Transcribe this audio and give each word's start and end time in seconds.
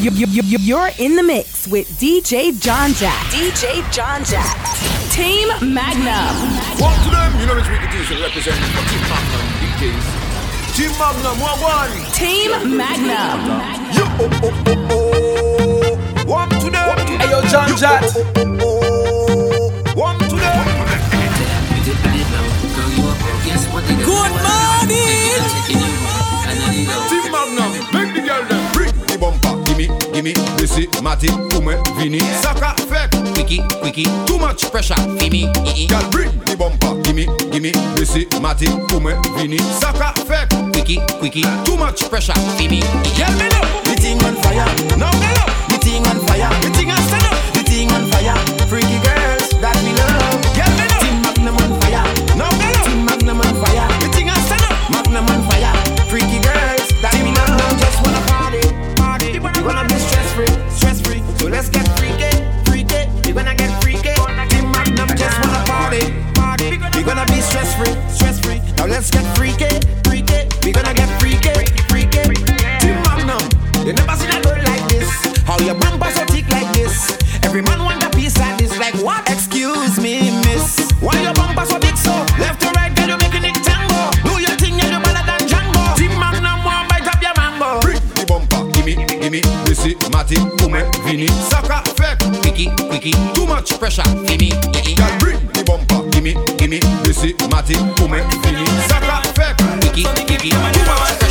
You're 0.00 0.90
in 0.98 1.16
the 1.16 1.24
mix 1.24 1.66
with 1.66 1.88
DJ 1.98 2.56
John 2.60 2.92
Jack. 2.92 3.20
DJ 3.32 3.82
John 3.92 4.22
Jack. 4.22 4.54
Team 5.10 5.48
Magnum. 5.74 6.36
One 6.78 6.94
to 7.02 7.10
them. 7.10 7.40
You 7.40 7.46
know 7.46 7.56
this 7.56 7.68
week 7.68 7.82
it 7.82 7.94
is 7.94 8.08
representing 8.22 8.70
for 8.70 8.84
Team 8.86 9.02
Magnum 9.10 9.42
DJs. 9.58 10.76
Team 10.76 10.92
Magnum, 10.98 11.40
one 11.40 11.60
one. 11.60 11.90
Team 12.14 12.76
Magnum. 12.76 13.40
Yo, 13.92 14.04
oh, 14.06 14.30
oh, 14.44 14.52
oh, 14.68 14.86
oh. 14.92 16.26
One 16.26 16.48
to 16.48 16.70
them. 16.70 16.98
Hey, 17.18 17.30
yo, 17.30 17.42
John 17.48 17.76
Jack. 17.76 18.04
Oh, 18.14 18.24
oh, 18.36 18.54
oh. 18.62 20.00
One 20.00 20.18
to 20.20 20.36
them. 20.36 20.78
Good 24.04 24.32
morning. 24.46 25.17
gimme, 29.78 29.98
gimme, 30.12 30.32
besi, 30.56 30.88
mati, 31.02 31.28
pou 31.50 31.62
mwen 31.62 31.78
vini 31.98 32.20
Saka 32.42 32.74
fek, 32.88 33.10
quicky, 33.34 33.62
wiki, 33.82 34.04
too 34.26 34.38
much 34.38 34.70
pressure, 34.70 34.94
fimi 35.18 35.46
Gal 35.88 36.08
bring 36.10 36.30
the 36.44 36.56
bumper, 36.56 37.00
gimme, 37.02 37.26
gimme, 37.52 37.72
besi, 37.94 38.26
mati, 38.40 38.66
pou 38.88 39.00
mwen 39.00 39.16
vini 39.36 39.58
Saka 39.80 40.12
fek, 40.26 40.48
quicky, 40.72 41.00
wiki, 41.22 41.42
too 41.64 41.76
much 41.76 42.08
pressure, 42.10 42.34
fimi 42.56 42.80
Yel 43.16 43.32
me 43.38 43.46
up, 43.46 43.84
the 43.84 43.94
thing 44.00 44.22
on 44.24 44.34
fire, 44.42 44.66
now 44.96 45.12
me 45.20 45.30
up, 45.38 45.50
the 45.68 45.78
thing 45.78 46.06
on 46.06 46.18
fire, 46.26 46.50
the 46.60 46.70
thing 46.70 46.90
on 46.90 47.02
stand 47.08 47.24
up, 47.24 47.38
di 47.54 47.62
ting 47.62 47.90
on 47.92 48.10
fire. 48.10 48.36
Freaky 48.68 48.98
girls 49.02 49.48
that 49.60 49.76
we 49.84 49.92
love. 49.94 50.47
gonna 67.08 67.24
be 67.32 67.40
stress 67.40 67.74
free, 67.74 67.96
stress 68.12 68.38
free. 68.38 68.60
Now 68.76 68.84
let's 68.86 69.10
get 69.10 69.24
freaky, 69.34 69.72
freaky. 70.04 70.44
We 70.62 70.72
gonna 70.72 70.92
get 70.92 71.08
freaky, 71.20 71.56
freaky. 71.88 72.20
Team 72.84 73.00
up 73.08 73.24
now. 73.24 73.40
you 73.84 73.94
never 73.94 74.14
seen 74.20 74.28
a 74.28 74.38
girl 74.44 74.60
like 74.68 74.84
this. 74.92 75.08
How 75.48 75.58
your 75.60 75.74
bumper 75.74 76.10
so 76.10 76.24
thick 76.26 76.46
like 76.50 76.70
this? 76.74 77.16
Every 77.42 77.62
man 77.62 77.80
want 77.80 78.04
a 78.04 78.10
piece 78.10 78.36
of 78.36 78.58
this. 78.58 78.78
Like 78.78 78.94
what? 79.00 79.24
Excuse 79.30 79.98
me, 79.98 80.36
miss. 80.44 80.92
Why 81.00 81.16
your 81.22 81.32
bumper 81.32 81.64
so 81.64 81.78
big 81.80 81.96
so? 81.96 82.12
Left 82.36 82.60
to 82.60 82.68
right, 82.76 82.94
girl, 82.94 83.08
you 83.08 83.16
making 83.16 83.44
it 83.44 83.56
tango. 83.64 84.12
Do 84.28 84.36
your 84.44 84.52
thing, 84.60 84.76
yeah, 84.76 84.92
you 84.92 85.00
better 85.00 85.24
than 85.24 85.48
Django. 85.48 85.96
Team 85.96 86.12
up 86.20 86.36
now, 86.42 86.60
more 86.60 86.84
bite 86.92 87.08
up 87.08 87.22
your 87.24 87.32
mango. 87.40 87.80
Bring 87.80 88.04
the 88.20 88.24
bumper, 88.28 88.68
gimme, 88.76 89.00
gimme. 89.06 89.40
Missy, 89.64 89.96
Matty, 90.12 90.36
Ume, 90.60 90.84
Vinny, 91.08 91.28
sucker, 91.48 91.80
fake, 91.96 92.20
Wiki, 92.44 92.68
Wiki. 92.92 93.12
Too 93.32 93.46
much 93.46 93.78
pressure, 93.78 94.04
gimme, 94.28 94.52
gimme. 94.76 94.94
Girl, 94.94 95.18
bring 95.18 95.40
the 95.56 95.64
bumper. 95.64 96.07
Imi, 96.18 96.34
imi, 96.58 96.80
desi, 97.04 97.34
mati, 97.50 97.76
koumen, 97.96 98.24
fini 98.42 98.66
Saka, 98.88 99.22
fek, 99.36 99.56
iki, 99.86 100.00
iki, 100.00 100.34
kouman 100.48 101.27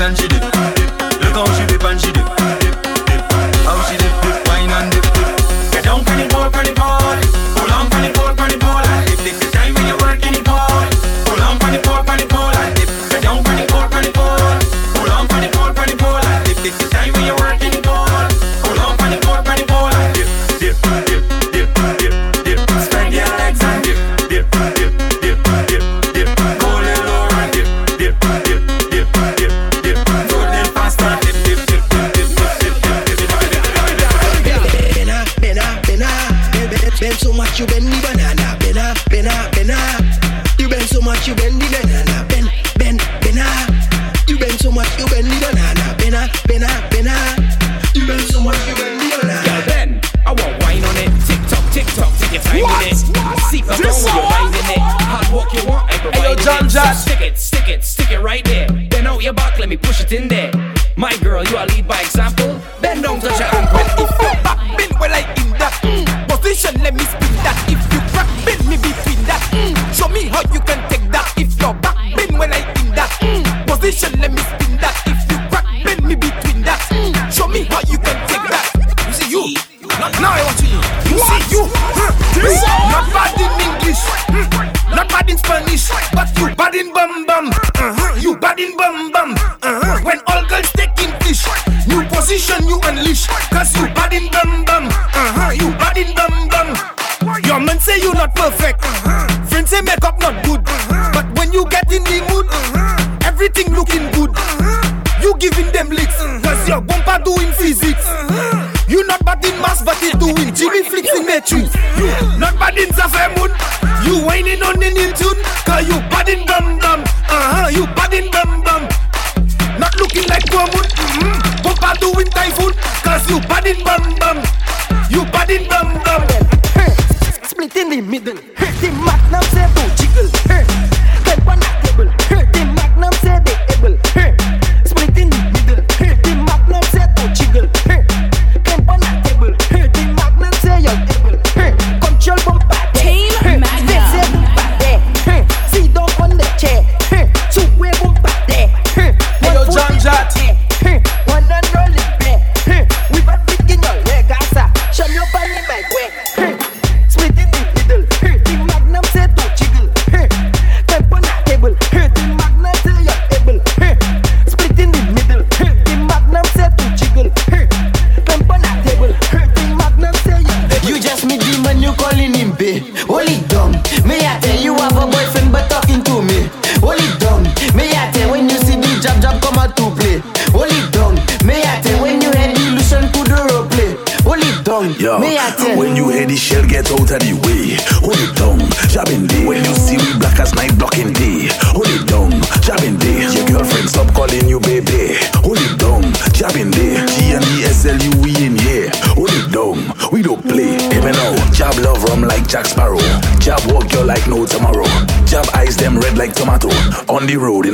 and 0.00 0.16
she 0.16 0.28
do. 0.28 0.59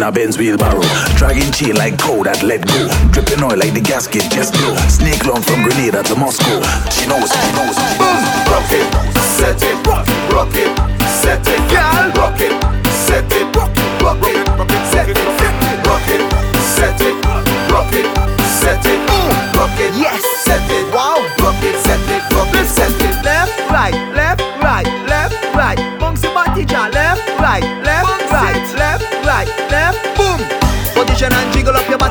A 0.06 0.12
Benz 0.12 0.38
wheelbarrow, 0.38 0.86
dragging 1.16 1.50
chain 1.50 1.74
like 1.74 1.98
cow 1.98 2.22
that 2.22 2.42
let 2.42 2.62
go, 2.62 2.86
dripping 3.10 3.42
oil 3.42 3.58
like 3.58 3.74
the 3.74 3.80
gasket 3.80 4.22
just 4.30 4.54
blow. 4.54 4.76
Snake 4.86 5.26
long 5.26 5.42
from 5.42 5.66
Grenada 5.66 6.02
to 6.06 6.14
Moscow. 6.14 6.62
She 6.94 7.10
knows, 7.10 7.26
she 7.26 7.48
knows, 7.58 7.74
she 7.74 7.90
knows. 7.98 8.22
Rock 8.46 8.70
it, 8.70 8.86
set 9.34 9.58
it, 9.66 9.74
rock 10.30 10.54
it, 10.54 10.70
set 11.10 11.42
it, 11.42 11.58
girl. 11.66 12.06
Rock 12.14 12.38
it, 12.38 12.54
set 12.86 13.26
it, 13.34 13.50
rock 13.56 13.74
it, 13.74 13.86
set 14.94 15.10
it, 15.10 15.18
rock 15.82 16.06
it, 16.06 16.22
set 16.62 17.00
it, 17.02 17.16
rock 17.72 17.90
it, 17.90 18.06
set 18.46 18.86
it, 18.86 19.00
rock 19.58 19.80
it, 19.80 19.92
Yes. 19.98 20.25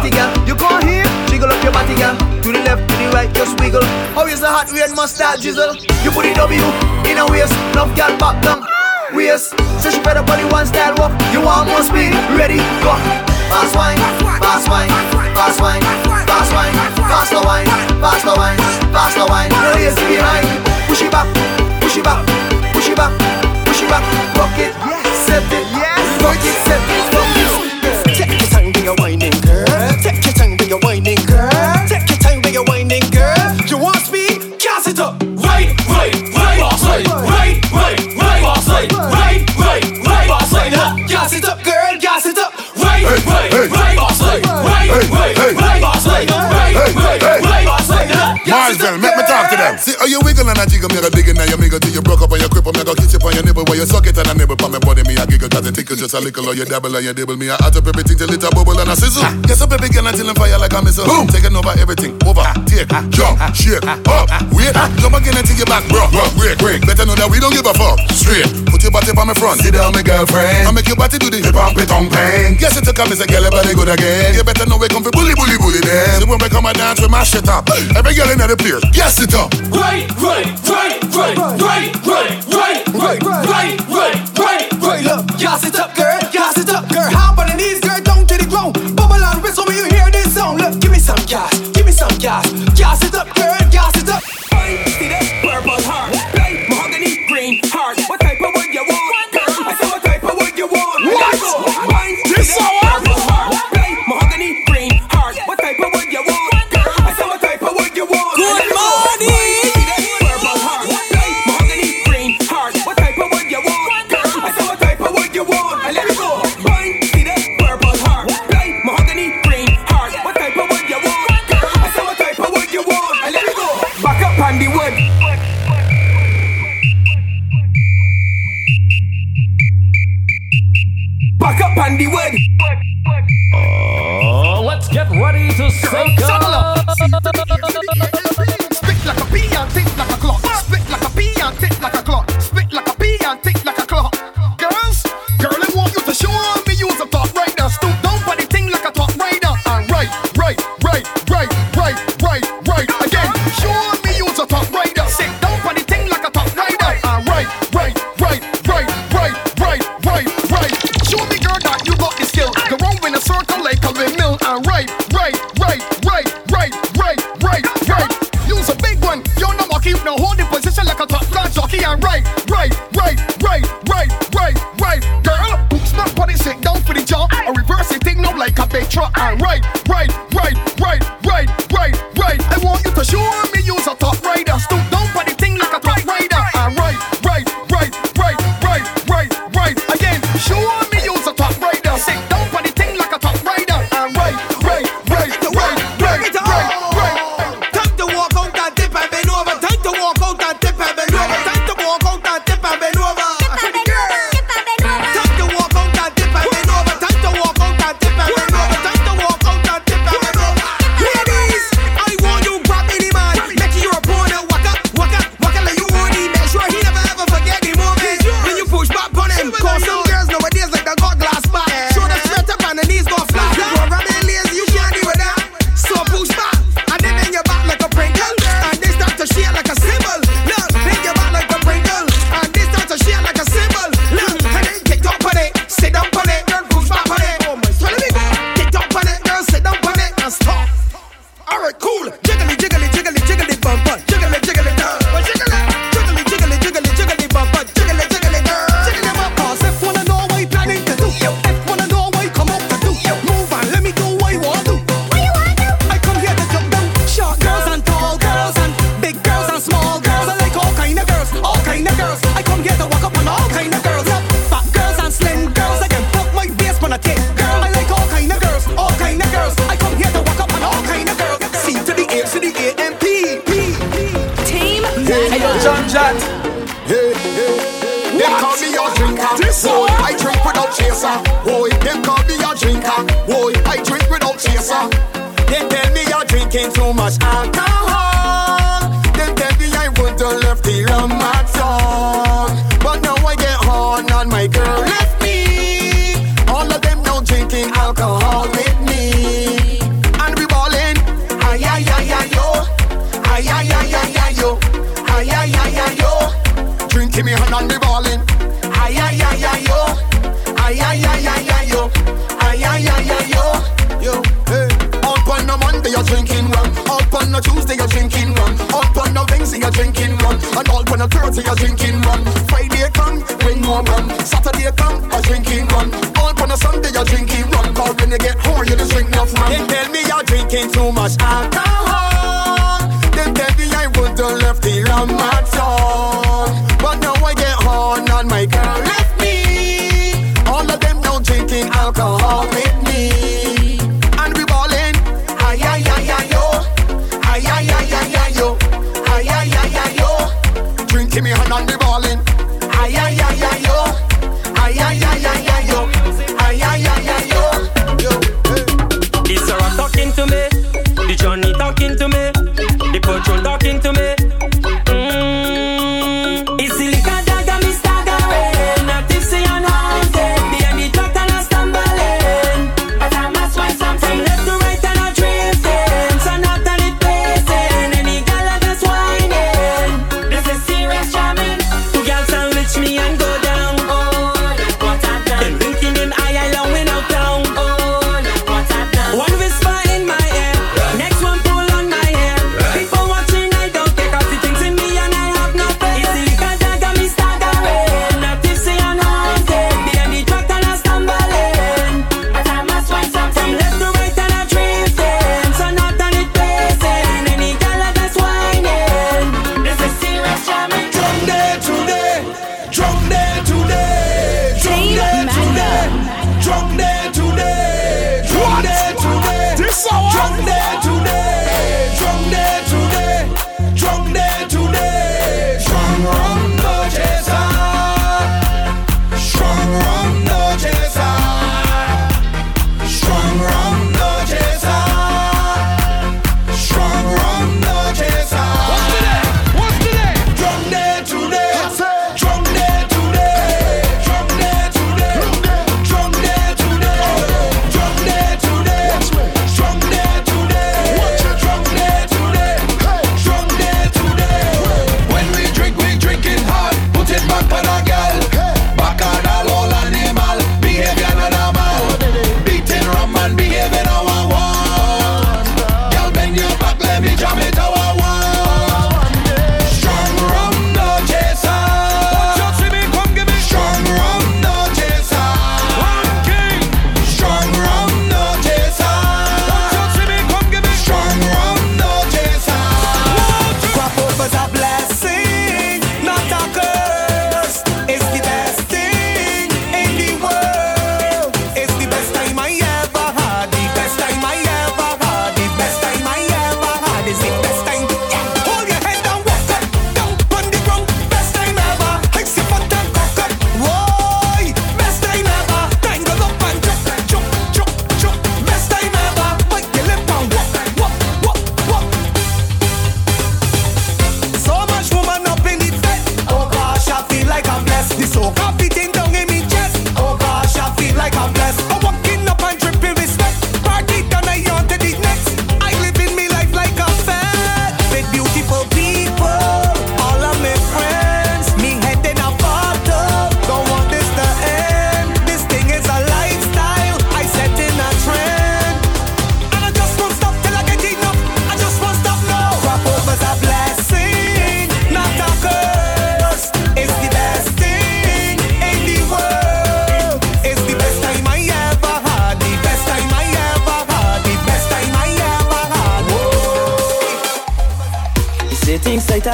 Jiggle 0.06 0.22
up 0.22 0.38
your 0.38 0.46
body, 0.46 0.46
girl. 0.46 0.48
You 0.48 0.56
come 0.56 0.82
here, 0.88 1.06
jiggle 1.28 1.50
up 1.50 1.64
your 1.64 1.74
body, 1.74 1.96
girl. 1.96 2.16
To 2.44 2.52
the 2.52 2.62
left, 2.62 2.84
to 2.90 2.96
the 2.98 3.10
right, 3.14 3.32
just 3.34 3.58
wiggle. 3.60 3.86
How 4.14 4.26
is 4.28 4.40
the 4.42 4.50
hot 4.50 4.72
red 4.72 4.96
mustard 4.96 5.42
drizzle? 5.42 5.76
You 6.04 6.12
put 6.12 6.26
it 6.26 6.36
W 6.38 6.62
in 7.10 7.18
a 7.18 7.26
waist, 7.30 7.54
enough 7.74 7.90
girl 7.98 8.14
back 8.18 8.42
down. 8.44 8.66
Waist, 9.14 9.58
so 9.82 9.90
she 9.90 10.02
better 10.02 10.22
body 10.22 10.46
one 10.52 10.66
style 10.66 10.94
walk. 10.98 11.14
You 11.34 11.42
want 11.42 11.70
more 11.70 11.82
speed? 11.82 12.14
Ready, 12.38 12.62
go. 12.86 12.94
Fast 13.50 13.76
wine, 13.78 13.98
fast 14.42 14.70
wine, 14.70 14.90
fast 15.34 15.62
wine, 15.62 15.82
fast 16.26 16.52
wine, 16.54 16.76
faster 17.10 17.42
wine, 17.42 17.70
faster 18.02 18.34
wine, 18.38 18.60
faster 18.94 19.26
wine. 19.26 19.50
No 19.50 19.74
lazy 19.74 20.02
behind. 20.06 20.48
Push 20.86 21.02
it 21.02 21.12
back, 21.12 21.28
push 21.82 21.98
it 21.98 22.04
back, 22.04 22.22
push 22.74 22.90
it 22.90 22.98
back, 22.98 23.14
push 23.66 23.82
it 23.82 23.90
back. 23.90 24.04
Rock 24.38 24.58
it, 24.60 24.74
set 25.26 25.46
it, 25.50 25.66
rock 26.22 26.38
it, 26.38 26.58
set 26.66 26.82
it. 26.90 26.95
As 48.68 48.80
man 48.82 49.15
to 49.56 49.64
them. 49.64 49.76
See 49.80 49.96
how 49.98 50.06
you 50.06 50.20
wiggle 50.22 50.48
and 50.48 50.60
I 50.60 50.66
jiggle, 50.68 50.92
me 50.92 51.00
a 51.00 51.10
dig 51.10 51.28
and 51.32 51.40
you 51.40 51.58
miggle 51.58 51.80
till 51.80 51.96
you 51.96 52.04
broke 52.04 52.22
up 52.22 52.32
and 52.32 52.42
you 52.44 52.50
cripple, 52.52 52.76
me 52.76 52.82
a 52.82 52.84
go 52.84 52.94
kiss 52.96 53.14
you 53.16 53.20
on 53.24 53.34
your 53.34 53.44
nibble 53.44 53.64
while 53.66 53.80
you 53.80 53.88
suck 53.88 54.06
it 54.08 54.18
and 54.18 54.28
I 54.28 54.34
nibble 54.36 54.60
on 54.60 54.72
my 54.72 54.80
body, 54.80 55.04
me 55.08 55.16
a 55.16 55.24
giggle 55.26 55.50
cause 55.50 55.66
it 55.68 55.76
tickle 55.76 55.96
just 55.96 56.14
a 56.14 56.20
little. 56.20 56.46
Or 56.46 56.54
you 56.54 56.66
dabble 56.66 56.96
and 56.96 57.06
you 57.06 57.14
dibble. 57.14 57.38
Me 57.40 57.48
a 57.48 57.56
hot 57.56 57.76
up 57.76 57.88
everything 57.88 58.18
till 58.20 58.32
it 58.32 58.44
a 58.44 58.50
bubble 58.52 58.78
and 58.80 58.92
a 58.92 58.96
sizzle. 58.96 59.24
Yes, 59.48 59.62
up 59.62 59.72
baby 59.72 59.90
girl 59.90 60.08
until 60.08 60.30
I'm 60.30 60.36
fire 60.36 60.60
like 60.60 60.76
a 60.76 60.80
missile. 60.84 61.08
Boom, 61.08 61.28
taking 61.28 61.56
over 61.56 61.74
everything, 61.80 62.20
over, 62.28 62.46
take, 62.68 62.92
jump, 63.10 63.40
shake, 63.56 63.84
up, 63.86 64.28
wait, 64.52 64.76
jump 65.00 65.16
again 65.16 65.38
until 65.40 65.56
you 65.56 65.68
back, 65.68 65.84
bro. 65.88 66.04
Break, 66.36 66.60
break, 66.60 66.80
better 66.84 67.06
know 67.08 67.16
that 67.16 67.30
we 67.32 67.40
don't 67.40 67.54
give 67.56 67.66
a 67.66 67.74
fuck. 67.74 67.98
Straight, 68.12 68.48
put 68.68 68.84
your 68.84 68.92
body 68.92 69.12
on 69.16 69.28
my 69.28 69.36
front, 69.36 69.62
sit 69.62 69.74
down, 69.74 69.94
my 69.96 70.04
girlfriend. 70.04 70.68
I 70.68 70.72
make 70.72 70.88
your 70.88 71.00
body 71.00 71.18
do 71.18 71.30
the 71.30 71.40
hip 71.40 71.56
hop, 71.56 71.78
it 71.78 71.92
on 71.92 72.10
bang. 72.10 72.58
Yes, 72.60 72.78
it 72.78 72.84
took 72.84 73.00
a 73.00 73.08
miss. 73.08 73.22
A 73.22 73.28
girl, 73.28 73.48
body 73.50 73.74
good 73.74 73.90
again. 73.90 74.36
You 74.36 74.44
better 74.44 74.68
know 74.68 74.78
we 74.78 74.88
come 74.92 75.04
for 75.04 75.12
bully, 75.12 75.34
bully, 75.34 75.58
bully 75.58 75.80
them. 75.80 76.22
So 76.22 76.26
when 76.28 76.40
we 76.42 76.50
come 76.50 76.66
and 76.68 76.78
dance, 76.78 77.00
we 77.00 77.08
mash 77.08 77.34
it 77.36 77.48
up. 77.48 77.70
Every 77.96 78.14
girl 78.14 78.30
in 78.30 78.40
the 78.40 78.58
place, 78.58 78.84
yes 78.92 79.22
it 79.22 79.34
up. 79.34 79.45
Right, 79.46 80.10
right, 80.22 80.46
right, 80.70 81.04
right, 81.16 81.38
right, 81.38 81.62
right, 81.62 82.46
right, 82.46 83.24
right, 83.24 83.24
right, 83.24 84.38
right, 84.40 84.74
right. 84.82 85.40
Y'all 85.40 85.58
sit 85.58 85.76
up, 85.76 85.96
girl. 85.96 86.20
Y'all 86.34 86.52
sit 86.54 86.70
up, 86.70 86.90
girl. 86.90 87.15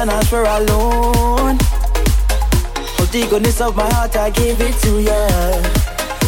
cannot 0.04 0.26
for 0.26 0.42
alone. 0.42 1.56
All 2.98 3.06
the 3.14 3.24
goodness 3.30 3.60
of 3.60 3.76
my 3.76 3.88
heart, 3.94 4.16
I 4.16 4.30
give 4.30 4.60
it 4.60 4.74
to 4.82 4.98
you. 4.98 5.22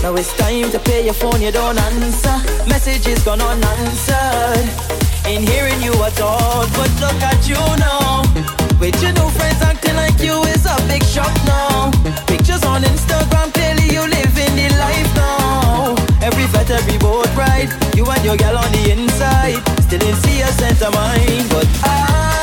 Now 0.01 0.15
it's 0.15 0.31
time 0.37 0.71
to 0.71 0.79
pay 0.79 1.05
your 1.05 1.15
phone, 1.15 1.43
you 1.43 1.51
don't 1.51 1.77
answer. 1.77 2.37
Messages 2.69 3.25
gone 3.25 3.41
unanswered. 3.41 4.69
Ain't 5.27 5.49
hearing 5.49 5.81
you 5.83 5.93
at 6.07 6.21
all, 6.21 6.63
but 6.79 6.91
look 7.03 7.19
at 7.31 7.41
you 7.51 7.59
now. 7.83 8.23
With 8.79 8.95
your 9.03 9.13
new 9.19 9.29
friends 9.35 9.61
acting 9.63 9.97
like 9.97 10.21
you 10.23 10.37
is 10.55 10.65
a 10.67 10.77
big 10.87 11.03
shock 11.03 11.35
now. 11.45 11.91
Pictures 12.31 12.63
on 12.63 12.83
Instagram, 12.83 13.53
clearly 13.55 13.91
you 13.91 14.03
live 14.07 14.35
in 14.39 14.53
the 14.55 14.69
life 14.79 15.11
now. 15.17 15.97
Every 16.23 16.47
flight, 16.53 16.71
every 16.71 16.99
boat 16.99 17.27
ride, 17.35 17.71
you 17.97 18.07
and 18.07 18.25
your 18.25 18.37
gal 18.37 18.57
on 18.57 18.71
the 18.71 18.93
inside. 18.93 19.59
Still 19.83 19.99
didn't 19.99 20.23
see 20.23 20.43
a 20.43 20.51
sense 20.63 20.81
of 20.81 20.95
mine, 20.95 21.49
but 21.51 21.67
I. 21.83 22.34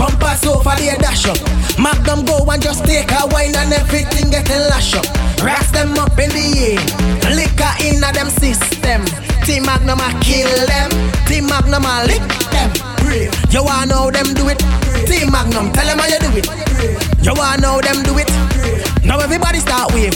up. 0.00 0.10
Bumper 0.18 0.34
sofa 0.36 0.74
they 0.76 0.94
dash 0.98 1.26
up. 1.26 1.38
Magnum 1.78 2.24
go 2.24 2.44
and 2.50 2.62
just 2.62 2.84
take 2.84 3.10
a 3.12 3.26
wine 3.28 3.54
and 3.56 3.72
everything 3.72 4.30
getting 4.30 4.60
lash 4.68 4.94
up. 4.94 5.06
Racks 5.42 5.70
them 5.70 5.98
up 5.98 6.18
in 6.18 6.30
the 6.30 6.46
air. 6.56 6.80
Liquor 7.34 7.72
in 7.84 8.02
a 8.02 8.12
them 8.12 8.30
system. 8.30 9.04
Team 9.44 9.64
Magnum 9.64 10.00
a 10.00 10.08
kill 10.20 10.50
them. 10.66 10.90
Team 11.26 11.46
Magnum 11.46 11.84
a 11.84 12.04
lick 12.06 12.22
them. 12.50 12.70
You 13.50 13.64
wanna 13.64 13.86
know 13.86 14.10
them 14.10 14.34
do 14.34 14.48
it? 14.48 14.58
Team 15.06 15.30
Magnum, 15.30 15.72
tell 15.72 15.86
them 15.86 15.98
how 15.98 16.06
you 16.06 16.18
do 16.18 16.30
it. 16.36 16.46
You 17.22 17.32
wanna 17.34 17.62
know 17.62 17.80
them 17.80 18.02
do 18.02 18.18
it? 18.18 18.30
Now 19.04 19.20
everybody 19.20 19.60
start 19.60 19.94
wave. 19.94 20.14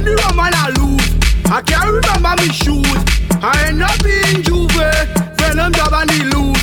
The 0.00 0.16
and 0.16 0.54
I 0.56 0.72
lose. 0.80 1.12
I 1.52 1.60
can't 1.60 1.92
remember 1.92 2.32
me 2.40 2.48
shoes. 2.48 2.88
I 3.44 3.52
end 3.68 3.82
up 3.82 4.00
in 4.00 4.40
Jouvert. 4.40 5.36
Venom 5.36 5.74
job 5.76 5.92
and 5.92 6.10
he 6.10 6.24
lose. 6.24 6.56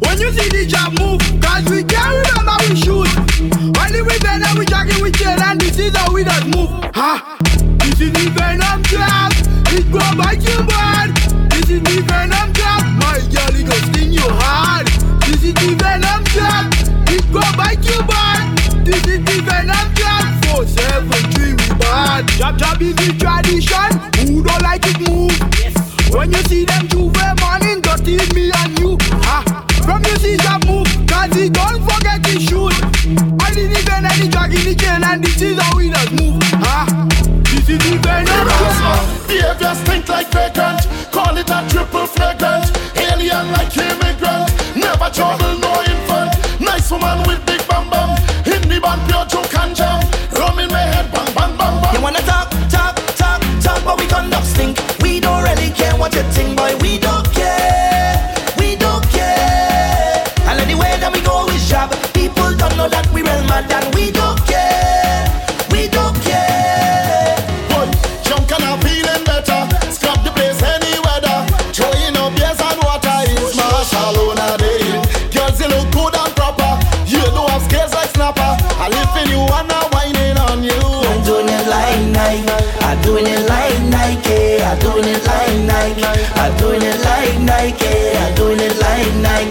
When 0.00 0.16
you 0.16 0.32
see 0.32 0.48
the 0.48 0.64
job 0.64 0.96
move, 0.96 1.20
cause 1.44 1.68
we 1.68 1.84
can't 1.84 2.08
remember 2.08 2.56
we 2.64 2.80
shoes. 2.80 3.12
Only 3.76 4.00
we 4.00 4.16
venom, 4.24 4.56
we 4.56 4.64
jacking 4.64 5.02
we 5.04 5.12
chill, 5.12 5.28
and 5.28 5.60
this 5.60 5.76
is 5.76 5.94
how 5.94 6.08
we 6.08 6.24
that 6.24 6.48
move. 6.48 6.72
Ha! 6.96 7.36
This 7.84 8.00
is 8.00 8.12
the 8.16 8.32
venom 8.32 8.80
job. 8.88 9.28
It 9.76 9.84
go 9.92 10.00
by 10.16 10.40
your 10.40 10.64
bad. 10.64 11.12
This 11.52 11.68
is 11.68 11.84
the 11.84 12.00
venom 12.08 12.48
job. 12.56 12.80
My 12.96 13.20
girl, 13.28 13.52
it 13.60 13.68
goes 13.68 13.88
in 14.00 14.08
your 14.08 14.32
heart. 14.40 14.88
This 15.28 15.44
is 15.44 15.52
the 15.52 15.76
venom 15.76 16.24
job. 16.32 16.72
It 17.12 17.28
go 17.28 17.44
by 17.60 17.76
your 17.76 18.08
bad. 18.08 18.56
This 18.88 19.04
is 19.04 19.20
the 19.20 19.36
venom 19.44 19.88
job. 20.00 20.64
seven. 20.64 21.39
Bad 21.90 22.28
Jab 22.38 22.56
jab 22.56 22.80
is 22.80 22.94
the 22.94 23.10
tradition. 23.18 23.90
Who 24.22 24.44
don't 24.44 24.62
like 24.62 24.86
it 24.86 25.00
move? 25.02 25.34
Yes. 25.58 25.74
When 26.14 26.30
you 26.30 26.38
see 26.46 26.64
them 26.64 26.86
juve 26.86 27.18
in 27.66 27.80
dusty. 27.80 28.14
me 28.32 28.52
and 28.62 28.78
you. 28.78 28.96
Ah, 29.26 29.42
from 29.82 30.04
you 30.04 30.14
see 30.22 30.36
jab 30.36 30.64
move, 30.66 30.86
cause 31.10 31.34
he 31.34 31.48
don't 31.50 31.82
forget 31.82 32.24
his 32.24 32.46
shoes. 32.46 32.78
I 33.42 33.50
didn't 33.50 33.74
even 33.74 34.06
any 34.06 34.28
drag 34.30 34.54
in 34.54 34.62
the 34.70 34.74
chain, 34.78 35.02
and 35.02 35.24
this 35.24 35.42
is 35.42 35.58
how 35.60 35.76
we 35.76 35.90
does 35.90 36.12
move. 36.12 36.38
Ah. 36.62 36.86
This 37.50 37.68
is 37.68 37.78
the 37.82 37.98
venom. 37.98 38.46
Behavior 39.26 39.74
stink 39.74 40.08
like 40.08 40.30
vagrant. 40.30 40.86
Call 41.10 41.36
it 41.36 41.50
a 41.50 41.58
triple 41.68 42.06
fragrant. 42.06 42.70
Alien 42.94 43.50
like 43.50 43.76
immigrant. 43.76 44.46
Never 44.76 45.10
trouble 45.10 45.58
no 45.58 45.69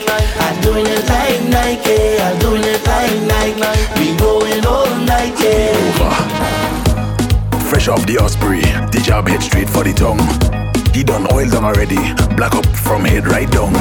I'm 0.07 0.61
doing 0.61 0.85
it 0.85 1.07
like 1.09 1.41
Nike. 1.49 2.19
I'm 2.21 2.37
doing 2.39 2.63
it 2.63 2.85
like 2.85 3.57
Nike. 3.57 3.99
We 3.99 4.17
going 4.17 4.65
all 4.65 4.89
night, 5.05 5.35
yeah. 5.41 5.73
Fresh 7.69 7.87
off 7.87 8.05
the 8.05 8.17
Osprey, 8.17 8.61
the 8.91 9.01
job 9.03 9.27
head 9.27 9.43
straight 9.43 9.69
for 9.69 9.83
the 9.83 9.93
tongue. 9.93 10.19
He 10.93 11.03
done 11.03 11.27
oil 11.31 11.47
down 11.49 11.65
already, 11.65 11.99
black 12.35 12.55
up 12.55 12.65
from 12.65 13.05
head 13.05 13.27
right 13.27 13.49
down. 13.51 13.73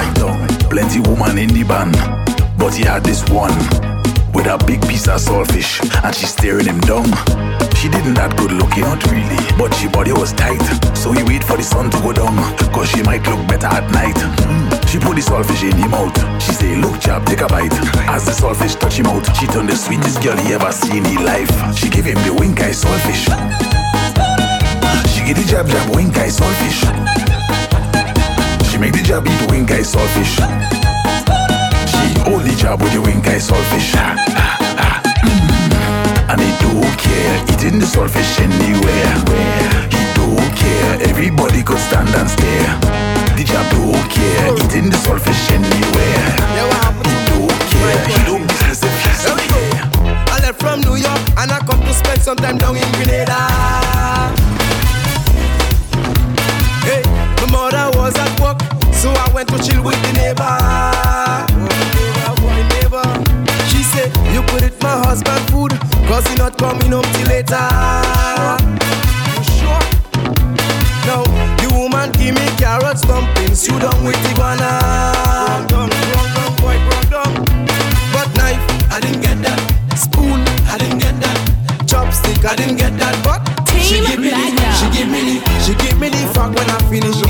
Plenty 0.69 1.01
woman 1.01 1.39
in 1.39 1.49
the 1.49 1.65
band, 1.65 1.97
but 2.59 2.75
he 2.75 2.85
had 2.85 3.03
this 3.03 3.25
one 3.31 3.57
with 4.35 4.47
a 4.47 4.59
big 4.67 4.81
piece 4.89 5.09
of 5.09 5.21
saltfish, 5.21 5.81
and 6.05 6.15
she 6.15 6.27
staring 6.27 6.67
him 6.67 6.81
down. 6.81 7.11
She 7.79 7.89
didn't 7.89 8.19
that 8.19 8.35
good 8.35 8.51
looking, 8.51 8.83
not 8.83 8.99
really, 9.07 9.39
but 9.55 9.71
she 9.79 9.87
body 9.87 10.11
was 10.11 10.33
tight. 10.35 10.59
So 10.99 11.15
he 11.15 11.23
wait 11.23 11.45
for 11.47 11.57
the 11.57 11.63
sun 11.63 11.91
to 11.95 11.99
go 12.03 12.11
down, 12.13 12.35
cause 12.75 12.91
she 12.91 13.07
might 13.07 13.23
look 13.23 13.47
better 13.47 13.71
at 13.71 13.87
night. 13.95 14.19
Mm. 14.19 14.67
She 14.91 14.99
put 14.99 15.15
the 15.15 15.23
saltfish 15.23 15.63
in 15.63 15.79
him 15.79 15.95
mouth. 15.95 16.11
She 16.43 16.53
say, 16.59 16.75
look 16.75 16.99
chap, 16.99 17.23
take 17.23 17.41
a 17.41 17.47
bite. 17.47 17.71
As 18.11 18.27
the 18.27 18.35
saltfish 18.35 18.75
touch 18.83 18.99
him 18.99 19.07
out, 19.07 19.23
she 19.39 19.47
turned 19.47 19.69
the 19.71 19.77
sweetest 19.77 20.19
girl 20.27 20.37
he 20.37 20.55
ever 20.59 20.73
seen 20.73 21.07
in 21.07 21.23
life. 21.23 21.55
She 21.79 21.89
gave 21.89 22.05
him 22.05 22.19
the 22.27 22.35
wink 22.35 22.59
eye 22.59 22.75
saltfish. 22.75 23.31
She 25.15 25.23
give 25.23 25.39
the 25.39 25.47
jab 25.47 25.71
jab 25.71 25.95
wink 25.95 26.19
eye 26.19 26.35
saltfish. 26.35 26.83
She 28.67 28.79
make 28.79 28.93
the 28.93 29.07
jab 29.07 29.23
eat 29.23 29.39
the 29.39 29.47
wink 29.55 29.71
eye 29.71 29.87
saltfish. 29.87 30.35
She 31.95 32.03
only 32.27 32.59
jab 32.59 32.83
with 32.83 32.93
the 32.93 33.01
wink 33.01 33.23
eye 33.29 33.39
saltfish. 33.39 34.68
And 36.31 36.41
he 36.41 36.53
don't 36.61 36.99
care 36.99 37.43
eating 37.53 37.79
the 37.79 37.87
saltfish 37.87 38.39
anywhere. 38.39 39.17
He 39.89 40.03
don't 40.13 40.53
care 40.55 41.09
everybody 41.09 41.63
could 41.63 41.79
stand 41.79 42.15
and 42.15 42.29
stare. 42.29 42.77
The 43.37 43.45
jab 43.45 43.65
don't 43.73 44.11
care 44.11 44.53
eating 44.61 44.91
the 44.91 44.99
saltfish 45.01 45.51
anywhere. 45.51 46.29
He 47.09 47.17
don't 47.33 47.61
care 47.73 47.99
he 48.09 48.17
don't 48.27 48.47
business 48.47 48.83
if 48.85 48.93
he's. 49.05 49.25
I 50.29 50.39
left 50.43 50.61
from 50.61 50.81
New 50.83 50.97
York 50.97 51.23
and 51.39 51.51
I 51.51 51.59
come 51.65 51.81
to 51.81 51.95
spend 51.95 52.21
some 52.21 52.37
time 52.37 52.59
down 52.59 52.77
in 52.77 52.93
Grenada. 52.93 53.49
Hey, 56.85 57.03
my 57.41 57.47
mother 57.51 57.91
was 57.99 58.15
at 58.17 58.39
work, 58.41 58.61
so 58.93 59.11
I 59.11 59.31
went 59.33 59.49
to 59.49 59.59
chill 59.59 59.83
with 59.83 60.01
the 60.03 60.13
neighbor. 60.13 61.28
Could 64.49 64.65
eat 64.65 64.83
my 64.83 64.97
husband 65.05 65.43
food, 65.51 65.73
cause 66.09 66.27
he 66.29 66.35
not 66.37 66.57
coming 66.59 66.93
home 66.93 67.05
till 67.13 67.29
later. 67.29 67.69
You 69.37 69.43
sure? 69.57 69.83
No, 71.07 71.25
the 71.61 71.69
woman 71.75 72.13
give 72.13 72.35
me 72.35 72.47
carrots, 72.57 73.03
dumplings, 73.03 73.67
you 73.67 73.79
done 73.79 74.05
with 74.05 74.19
the 74.25 74.33
banana. 74.35 75.65
Wrong, 75.73 75.91
wrong, 75.91 76.29
wrong, 76.37 76.55
boy, 76.61 76.77
wrong, 76.89 77.07
wrong. 77.13 77.35
But 78.13 78.29
knife, 78.37 78.63
I 78.93 79.01
didn't 79.01 79.23
get 79.23 79.39
that. 79.43 79.61
Spoon, 79.97 80.41
I 80.69 80.79
didn't 80.79 80.99
get 80.99 81.17
that. 81.21 81.39
Chopstick, 81.87 82.45
I 82.45 82.57
didn't 82.57 82.77
get 82.77 82.97
that. 82.99 83.17
But 83.25 83.41
she 83.73 84.01
give 84.05 84.21
me 84.21 84.31
the, 84.31 84.47
she 84.77 84.87
give 84.97 85.09
me 85.09 85.21
the, 85.29 85.37
she 85.65 85.75
give 85.75 85.99
me 85.99 86.09
the 86.09 86.23
fuck 86.35 86.55
when 86.55 86.69
I 86.69 86.79
finish 86.91 87.17
it. 87.21 87.29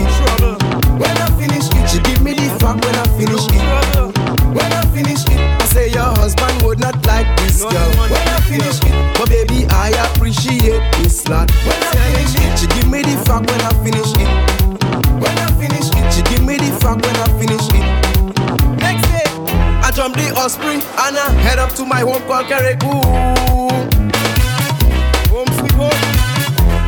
When 0.98 1.16
I 1.16 1.28
finish 1.38 1.68
it, 1.70 1.88
she 1.90 1.98
give 2.02 2.22
me 2.22 2.34
the 2.34 2.48
fuck 2.58 2.80
when 2.82 2.94
I 2.94 3.06
finish 3.16 3.46
it. 3.46 3.87
This 7.58 7.72
girl. 7.72 7.90
When 8.06 8.12
I 8.14 8.40
finish 8.46 8.78
it, 8.84 9.18
but 9.18 9.28
baby 9.30 9.66
I 9.70 9.90
appreciate 10.06 10.78
this 11.02 11.26
lot. 11.26 11.50
When 11.66 11.82
I 11.82 11.90
finish 12.06 12.38
it, 12.38 12.56
she 12.56 12.66
give 12.68 12.88
me 12.88 13.02
the 13.02 13.18
fuck 13.26 13.42
when 13.50 13.60
I 13.60 13.74
finish 13.82 14.14
it. 14.14 14.30
When 15.18 15.36
I 15.42 15.50
finish 15.58 15.90
it, 15.90 16.06
she 16.14 16.22
give 16.30 16.46
me 16.46 16.56
the 16.56 16.70
fuck 16.78 17.02
when 17.02 17.16
I 17.16 17.26
finish 17.34 17.66
it. 17.74 17.82
Next 18.78 19.10
day, 19.10 19.26
I 19.82 19.90
jump 19.90 20.14
the 20.14 20.30
Osprey 20.38 20.74
and 20.74 21.18
I 21.18 21.32
head 21.42 21.58
up 21.58 21.72
to 21.74 21.84
my 21.84 21.98
home 21.98 22.22
called 22.30 22.46
Carriacou. 22.46 23.02
Home 25.34 25.50
sweet 25.58 25.72
home. 25.72 25.90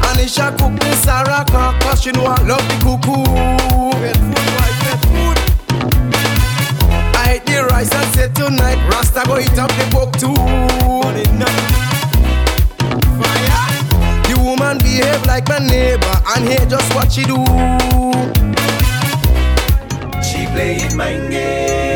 Anisha 0.07 0.57
cook 0.57 0.71
me 0.71 0.91
Saraka 1.03 1.81
Cause 1.81 2.03
she 2.03 2.13
know 2.13 2.27
I 2.27 2.41
love 2.43 2.63
the 2.69 2.77
cuckoo 2.85 4.50
rice 7.67 7.93
and 7.93 8.15
said 8.15 8.35
tonight 8.35 8.79
Rasta 8.91 9.23
go 9.27 9.39
eat 9.39 9.59
up 9.59 9.71
the 9.71 9.87
book 9.91 10.13
too. 10.17 10.35
Fire. 13.21 13.61
The 14.29 14.41
woman 14.43 14.79
behave 14.79 15.25
like 15.27 15.49
my 15.49 15.59
neighbor 15.59 16.23
And 16.35 16.49
hear 16.49 16.65
just 16.67 16.95
what 16.95 17.13
she 17.13 17.25
do. 17.25 17.45
She 20.23 20.47
playing 20.53 20.97
mind 20.97 21.31
games 21.31 21.90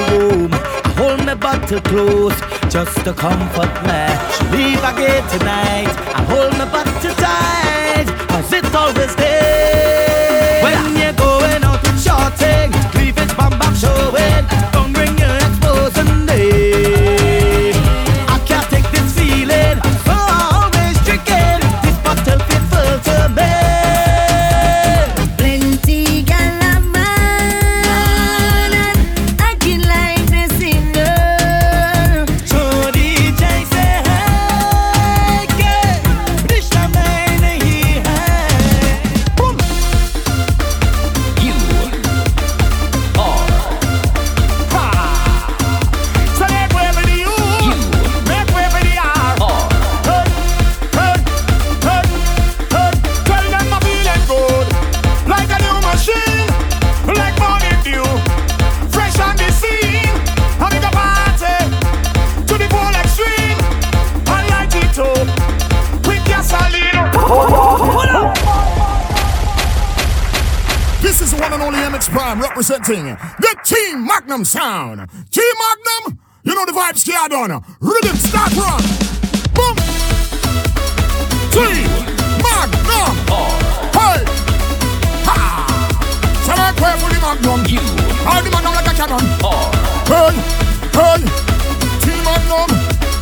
room. 0.00 0.50
I 0.52 0.92
hold 0.96 1.24
my 1.24 1.34
bottle 1.34 1.80
close 1.80 2.38
just 2.68 2.96
to 3.04 3.12
comfort 3.12 3.72
me. 3.86 4.02
She 4.34 4.44
leave 4.54 4.82
again 4.82 5.22
tonight. 5.28 5.94
I 6.18 6.22
hold 6.30 6.52
my 6.58 6.66
bottle 6.70 7.14
tight, 7.14 8.06
cause 8.28 8.52
it 8.52 8.74
always 8.74 9.14
there. 9.16 10.62
When 10.62 10.96
you're 10.96 11.12
going 11.12 11.62
out 11.64 11.86
and 11.86 12.00
shouting, 12.00 12.72
cleavage 12.92 13.36
bum 13.36 13.58
bum 13.58 13.74
showing. 13.74 14.43
representing 72.68 73.04
the 73.40 73.56
Team 73.64 74.06
Magnum 74.06 74.44
sound. 74.44 75.08
Team 75.30 75.54
Magnum, 75.60 76.18
you 76.44 76.54
know 76.54 76.64
the 76.64 76.72
vibes 76.72 77.04
here 77.04 77.28
done. 77.28 77.62
Rhythm 77.80 78.16
start 78.16 78.54
run. 78.56 78.80
Boom. 79.52 79.76
Team 81.52 81.84
Magnum. 82.40 83.12
Hey. 83.92 84.24
Ha. 85.28 85.66
So 86.44 86.52
I 86.52 86.72
pray 86.76 86.96
for 87.00 87.12
the 87.12 87.20
Magnum. 87.20 87.66
You. 87.68 87.80
All 88.24 88.42
the 88.42 88.50
Magnum 88.50 88.74
like 88.74 88.88
a 88.88 88.94
cannon. 88.96 89.20
Hey. 90.08 90.32
Hey. 90.96 91.20
Team 92.00 92.24
Magnum. 92.24 92.70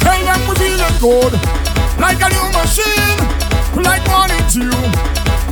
Hey, 0.07 0.22
I'm 0.28 0.55
feeling 0.55 0.98
good. 1.00 1.33
Like 1.98 2.22
a 2.22 2.28
new 2.31 2.46
machine. 2.55 3.18
Like 3.83 4.07
money 4.07 4.38
too. 4.50 4.70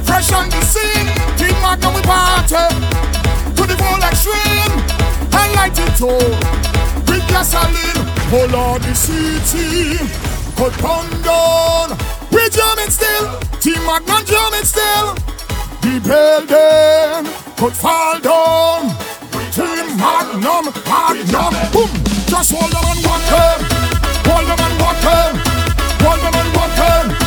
Fresh 0.05 0.33
on 0.33 0.49
the 0.49 0.61
scene. 0.63 1.09
Team 1.37 1.57
Magnum 1.63 1.95
we 1.95 2.03
party 2.03 3.20
the 3.71 3.83
whole 3.83 4.03
extreme 4.03 4.75
and 5.39 5.51
light 5.55 5.79
it 5.79 6.03
up 6.03 7.09
with 7.09 7.25
gasoline. 7.29 8.01
Oh 8.33 8.47
Lord, 8.51 8.83
the 8.83 8.95
city 8.95 9.99
cut 10.57 10.75
down. 11.23 11.97
We 12.33 12.49
jamming 12.51 12.91
still, 12.91 13.39
Team 13.61 13.83
Magnum 13.87 14.25
jamming 14.27 14.67
still. 14.67 15.15
The 15.83 15.95
building 16.03 17.27
cut 17.57 17.75
fall 17.75 18.19
down. 18.21 18.97
Team 19.55 19.87
Magnum, 19.99 20.67
Magnum, 20.87 21.55
boom. 21.73 21.91
Just 22.27 22.53
hold 22.53 22.71
them 22.71 22.85
and 22.91 23.01
walk 23.07 23.23
them. 23.31 23.59
Hold 24.27 24.47
them 24.47 24.61
and 24.67 24.77
walk 24.81 24.99
them. 25.07 25.33
Hold 26.03 26.21
them 26.21 26.35
and 26.35 26.57
walk 26.57 26.73
them. 26.77 27.20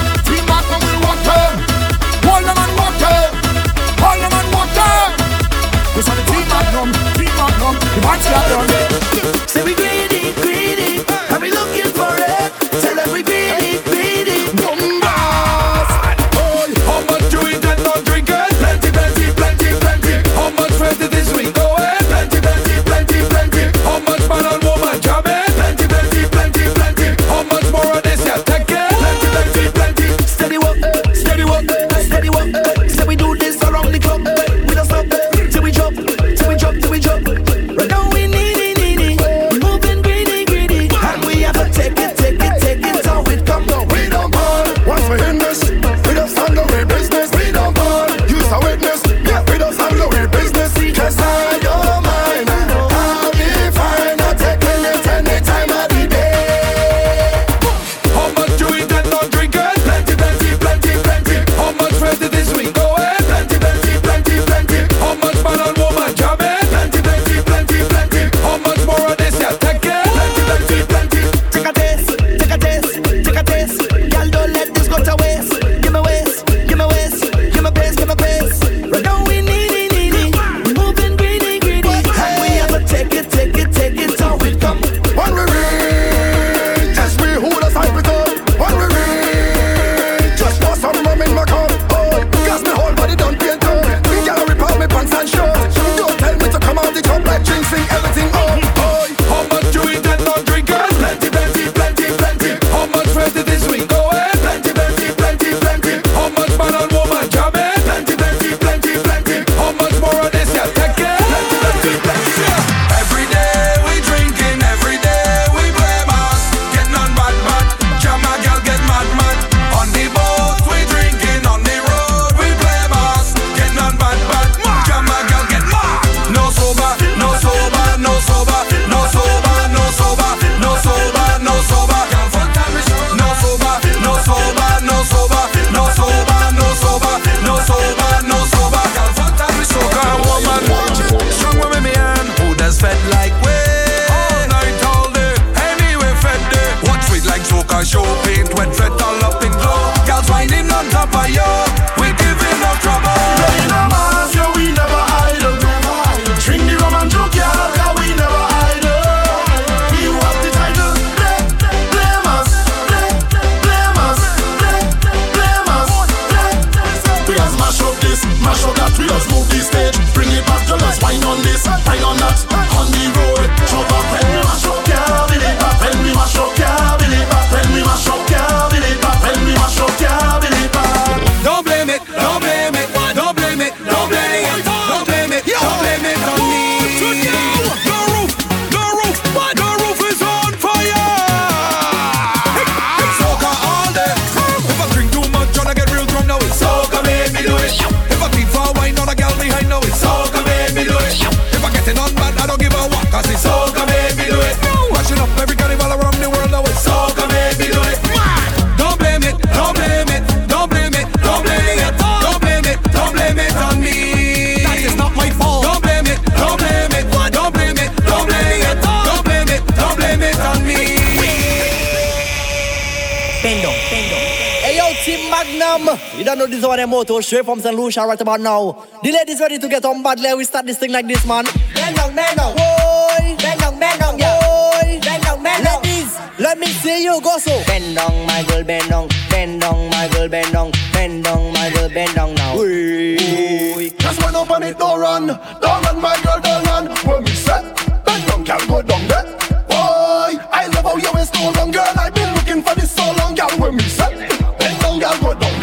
power 226.73 226.77
them 226.77 226.89
motor 226.89 227.21
straight 227.21 227.45
from 227.45 227.59
St. 227.59 227.75
Lucia 227.75 228.01
right 228.01 228.19
about 228.19 228.39
now. 228.39 228.85
The 229.03 229.11
ladies 229.11 229.39
ready 229.39 229.59
to 229.59 229.67
get 229.67 229.85
on 229.85 230.01
bad 230.01 230.19
let 230.19 230.35
we 230.37 230.43
start 230.43 230.65
this 230.65 230.79
thing 230.79 230.91
like 230.91 231.07
this, 231.07 231.25
man. 231.25 231.45
Men 231.75 231.99
on, 231.99 232.15
men 232.15 232.39
on, 232.39 232.55
boy. 232.55 233.37
Men 233.43 233.63
on, 233.63 233.79
men 233.79 234.01
on, 234.01 234.17
yeah. 234.17 234.39
boy. 234.41 234.99
Men 235.05 235.27
on, 235.27 235.43
men 235.43 235.67
on. 235.67 235.81
Ladies, 235.83 236.19
let 236.39 236.57
me 236.57 236.67
see 236.67 237.03
you 237.03 237.21
go 237.21 237.37
so. 237.37 237.63
Bend 237.67 237.95
down, 237.95 238.25
my 238.25 238.43
girl, 238.47 238.63
bend 238.63 238.89
down. 238.89 239.07
Bend 239.29 239.61
down, 239.61 239.89
my 239.89 240.07
girl, 240.13 240.27
bend 240.27 240.53
down. 240.53 240.71
Bend 240.93 241.23
down, 241.23 241.53
my 241.53 241.69
girl, 241.75 241.89
bend 241.89 242.15
down 242.15 242.33
now. 242.35 242.57
Ooh. 242.57 243.89
Just 243.89 244.23
one 244.23 244.35
up 244.35 244.49
on 244.49 244.63
it, 244.63 244.77
don't 244.79 244.99
run. 244.99 245.27
Don't 245.27 245.83
run, 245.85 246.01
my 246.01 246.17
girl, 246.23 246.39
don't 246.41 246.65
run. 246.65 246.85
When 247.05 247.23
we 247.23 247.31
set, 247.31 247.63
bend 248.05 248.27
down, 248.27 248.45
can't 248.45 248.67
go 248.67 248.81
down 248.81 249.07
there. 249.07 249.25
Boy, 249.69 250.41
I 250.49 250.67
love 250.73 250.85
how 250.85 250.97
you 250.97 251.11
ain't 251.19 251.29
so 251.29 251.51
long, 251.51 251.71
girl. 251.71 251.93
I've 251.97 252.13
been 252.15 252.33
looking 252.33 252.63
for 252.63 252.73
this 252.73 252.91
so 252.91 253.05
long, 253.19 253.35
girl. 253.35 253.51
When 253.59 253.75
we 253.77 253.83
set, 253.83 254.11
bend 254.57 254.81
down, 254.81 254.99
girl, 254.99 255.17
go 255.21 255.39
down 255.39 255.59
there 255.59 255.62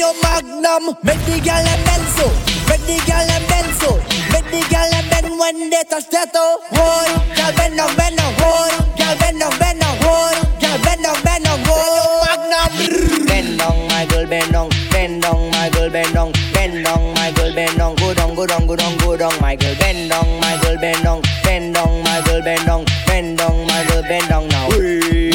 your 0.00 0.14
magnum. 0.24 0.96
Make 1.04 1.20
the 1.28 1.36
gal 1.44 1.60
a 1.60 1.76
benzo. 1.84 2.26
Make 2.72 2.84
the 2.88 2.96
gal 3.04 3.28
a 3.28 3.38
benzo. 3.52 4.00
Make 4.32 4.48
the 4.48 4.64
gal 4.72 4.88
a 4.88 5.00
ben 5.12 5.38
when 5.38 5.68
they 5.68 5.84
touch 5.84 6.08
that 6.08 6.32
toe. 6.32 6.56
Boy, 6.72 7.08
gal 7.36 7.52
ben 7.52 7.76
no 7.76 7.84
ben 8.00 8.16
no. 8.16 8.26
Boy, 8.40 8.72
gal 8.96 9.14
ben 9.20 9.36
no 9.36 9.48
ben 9.60 9.76
no. 9.76 9.90
Boy, 10.00 10.32
gal 10.58 10.78
ben 10.80 11.02
no 11.04 11.12
ben 11.22 11.42
no. 11.44 11.52
Boy, 11.68 12.00
magnum. 12.24 13.26
Bend 13.28 13.58
down, 13.58 13.76
my 13.92 14.06
girl, 14.08 14.26
bend 14.26 14.52
down. 14.52 14.68
Bend 14.90 15.22
down, 15.22 15.50
my 15.52 15.68
girl, 15.68 15.90
bend 15.90 16.14
down. 16.14 16.32
Bend 16.54 16.84
down, 16.84 17.14
my 17.14 17.30
girl, 17.36 17.54
bend 17.54 17.76
down. 17.76 17.94
Go 17.96 18.14
down, 18.14 18.34
go 18.34 18.46
down, 18.46 18.66
go 18.66 18.76
down, 18.76 18.96
go 18.98 19.16
down, 19.16 19.32
my 19.40 19.54
girl. 19.56 19.74
Bend 19.76 20.08
down, 20.08 20.40
my 20.40 20.56
girl, 20.62 20.78
bend 20.80 21.04
down. 21.04 21.20
Bend 21.44 21.74
down, 21.74 22.02
my 22.04 22.22
girl, 22.24 22.40
bend 22.42 22.66
down. 22.66 22.84
Bend 23.06 23.38
down, 23.38 23.66
my 23.68 23.84
girl, 23.88 24.02
bend 24.02 24.28
down 24.28 24.48
now. 24.48 24.70
Hey. 24.70 25.30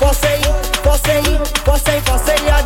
Forsake, 0.00 0.44
forsake, 0.80 1.46
forsake, 1.66 2.04
forsake. 2.08 2.57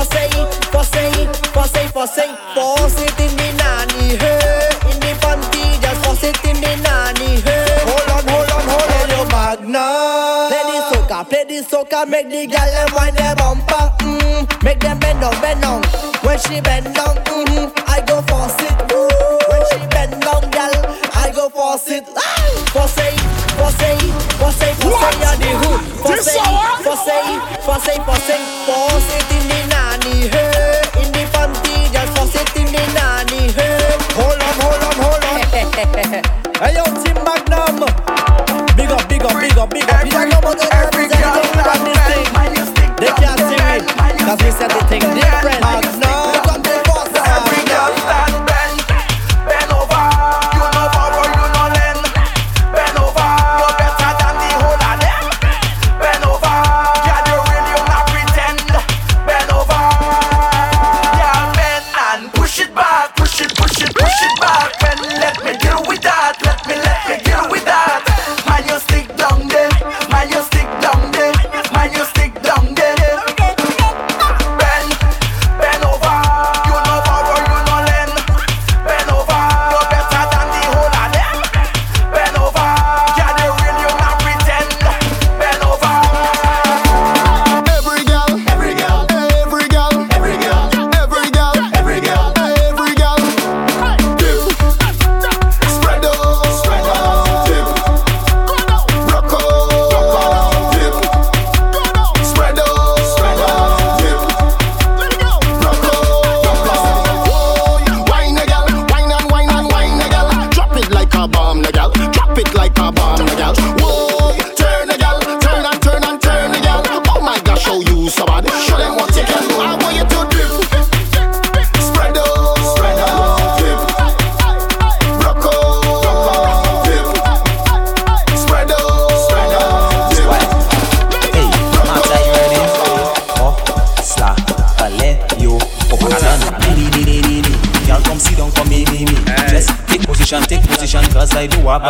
फसै 0.00 0.28
फसै 0.72 1.08
फसै 1.54 1.82
फसै 1.94 2.26
फसे 2.56 3.06
तिमी 3.16 3.48
नानी 3.56 4.04
हे 4.20 4.30
इन्दी 4.90 5.12
पन्ती 5.24 5.64
जस 5.82 6.22
in 6.50 6.60
the 6.62 6.72
नानी 6.84 7.28
hey. 7.46 7.66
Hold 7.88 8.08
on 8.14 8.30
hold 8.32 8.52
on 8.56 8.70
hold 8.72 8.94
on. 8.94 9.10
Your 9.12 9.26
magna 9.32 9.84
play 10.48 10.62
the 10.68 10.78
soca 10.90 11.18
play 11.32 11.44
the 11.50 11.58
soca 11.72 12.00
make 12.12 12.30
the 12.30 12.46
gal 12.54 12.70
them 12.76 12.94
wind 12.96 13.16
their 13.18 13.34
bumper 13.40 13.84
mm, 14.00 14.64
make 14.64 14.80
them 14.80 14.98
bend 15.00 15.20
down 15.20 15.36
bend 15.42 15.60
down. 15.66 15.82
When 16.24 16.38
she 16.44 16.62
bend 16.68 16.88
down 16.96 17.14
mm 17.28 17.44
-hmm, 17.50 17.66
I 17.96 18.00
go 18.08 18.16
force 18.30 18.60
it. 18.68 18.76
Ooh. 18.96 19.36
when 19.50 19.62
she 19.70 19.80
bend 19.94 20.14
down 20.24 20.42
gal 20.56 20.72
I 21.24 21.28
go 21.36 21.44
force 21.56 21.88
it. 21.96 22.04
Ah! 22.16 22.40
force 22.74 22.98
it 23.06 23.20
force 23.58 23.82
it 23.90 24.00
force 24.40 24.62
it 24.66 24.74
force 24.82 25.04
it 25.10 25.28
on 25.30 25.36
the 25.44 25.52
hood. 25.60 25.80
Force 26.04 26.34
it 26.34 26.50
force 26.86 27.08
it 27.16 27.24
force 27.66 27.88
it 27.92 28.00
force 28.08 28.30
it 28.34 28.42
force 28.66 28.99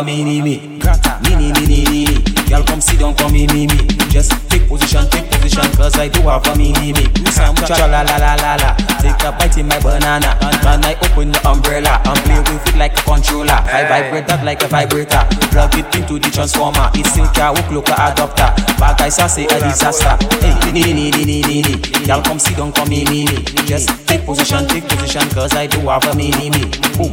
a 0.01 0.05
mini, 0.05 0.41
me. 0.41 0.79
Grata, 0.79 1.21
mini, 1.25 1.53
mini, 1.53 1.85
mini. 1.91 2.25
Y'all 2.49 2.65
come 2.65 2.81
sit 2.81 2.99
down, 2.99 3.15
come 3.15 3.33
me, 3.33 3.47
me. 3.47 3.67
Just 4.11 4.33
take 4.49 4.67
position, 4.67 5.07
take 5.11 5.31
position, 5.31 5.63
cause 5.77 5.97
I 5.99 6.09
do 6.09 6.23
have 6.23 6.47
a 6.47 6.57
mini, 6.57 6.93
me. 6.93 7.05
Some 7.31 7.55
cha 7.57 7.87
la 7.87 8.03
la 8.03 8.17
la 8.17 8.35
la 8.35 8.55
la. 8.57 8.75
Take 9.01 9.23
a 9.25 9.33
bite 9.33 9.59
in 9.59 9.67
my 9.69 9.79
banana, 9.81 10.37
and 10.41 10.85
I 10.85 10.95
open 11.05 11.33
the 11.33 11.41
umbrella 11.49 12.01
and 12.05 12.19
play 12.25 12.39
with 12.41 12.67
it 12.67 12.77
like 12.77 12.99
a 12.99 13.03
controller. 13.03 13.53
I 13.71 13.85
vibrate 13.89 14.27
that 14.29 14.45
like 14.45 14.63
a 14.63 14.69
vibrator. 14.69 15.23
Plug 15.53 15.75
it 15.77 15.95
into 15.95 16.19
the 16.19 16.31
transformer. 16.31 16.91
It 16.95 17.07
still 17.07 17.29
can 17.33 17.55
work 17.55 17.71
like 17.71 17.89
a 17.99 18.13
adapter. 18.13 18.51
Bag 18.81 19.01
I 19.01 19.09
say 19.11 19.45
a 19.45 19.59
disaster. 19.61 20.17
Hey, 20.41 20.73
ni 20.73 20.83
ni 20.93 21.11
ni 21.11 21.25
ni 21.25 21.43
ni 21.43 21.63
ni. 21.63 21.75
Y'all 22.07 22.23
come 22.23 22.39
sit 22.39 22.57
down, 22.57 22.73
come 22.73 22.89
me 22.89 23.05
me 23.05 23.27
me. 23.27 23.37
Just 23.69 23.89
take 24.09 24.25
position, 24.25 24.67
take 24.67 24.85
position, 24.89 25.29
cause 25.31 25.55
I 25.55 25.67
do 25.67 25.81
have 25.89 26.05
a 26.09 26.15
mini 26.17 26.51
me. 26.51 26.65
Boom, 26.97 27.13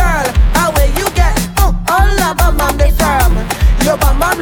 Obama 3.91 4.40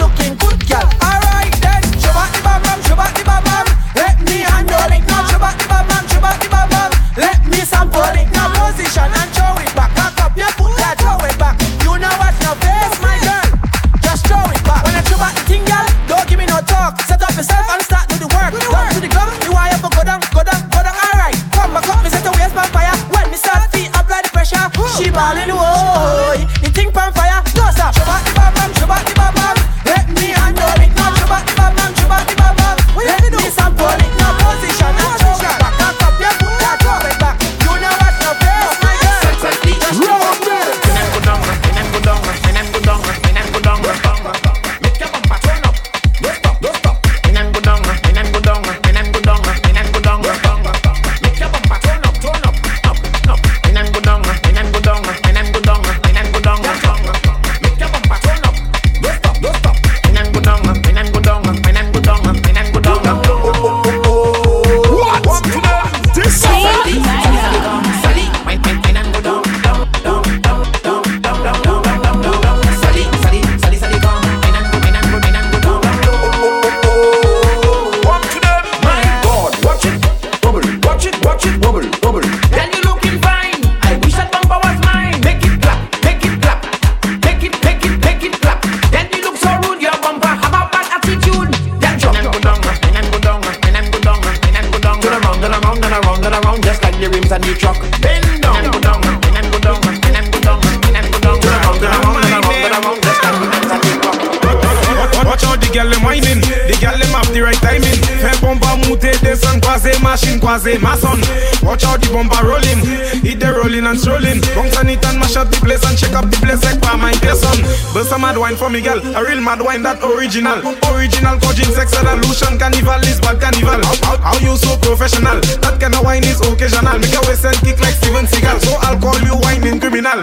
croiser, 109.70 110.00
machine, 110.02 110.40
croiser, 110.40 110.80
maçon. 110.80 111.22
Watch 111.62 111.84
out 111.86 112.02
the 112.02 112.10
bumper 112.10 112.42
rolling. 112.42 112.82
Hit 113.22 113.40
the 113.40 113.54
rolling 113.54 113.86
and 113.86 114.00
strolling. 114.00 114.42
Bounce 114.58 114.78
on 114.78 114.90
it 114.90 115.06
and 115.06 115.20
mash 115.20 115.38
up 115.38 115.50
the 115.50 115.62
place 115.62 115.86
and 115.86 115.98
check 115.98 116.14
up 116.18 116.26
the 116.26 116.38
place 116.42 116.64
like 116.66 116.82
by 116.82 116.98
my 116.98 117.14
person. 117.22 117.62
Bust 117.94 118.10
a 118.10 118.18
mad 118.18 118.38
wine 118.38 118.58
for 118.58 118.70
me, 118.70 118.82
girl. 118.82 118.98
A 118.98 119.22
real 119.22 119.42
mad 119.42 119.62
wine 119.62 119.86
that 119.86 120.02
original. 120.02 120.58
Original 120.90 121.38
coaching, 121.38 121.70
sex 121.70 121.94
solution. 121.94 122.58
Carnival 122.58 123.04
is 123.06 123.22
bad 123.22 123.38
carnival. 123.38 123.78
How, 124.02 124.18
how, 124.18 124.34
how 124.34 124.36
you 124.42 124.58
so 124.58 124.74
professional? 124.82 125.38
That 125.62 125.78
kind 125.78 125.94
of 125.94 126.02
wine 126.02 126.26
is 126.26 126.42
occasional. 126.42 126.98
Make 126.98 127.14
a 127.14 127.22
waist 127.30 127.46
and 127.46 127.58
kick 127.62 127.78
like 127.78 127.94
Steven 128.02 128.26
Seagal. 128.26 128.66
So 128.66 128.74
I'll 128.82 128.98
call 128.98 129.22
you 129.22 129.38
whining 129.38 129.78
criminal. 129.78 130.18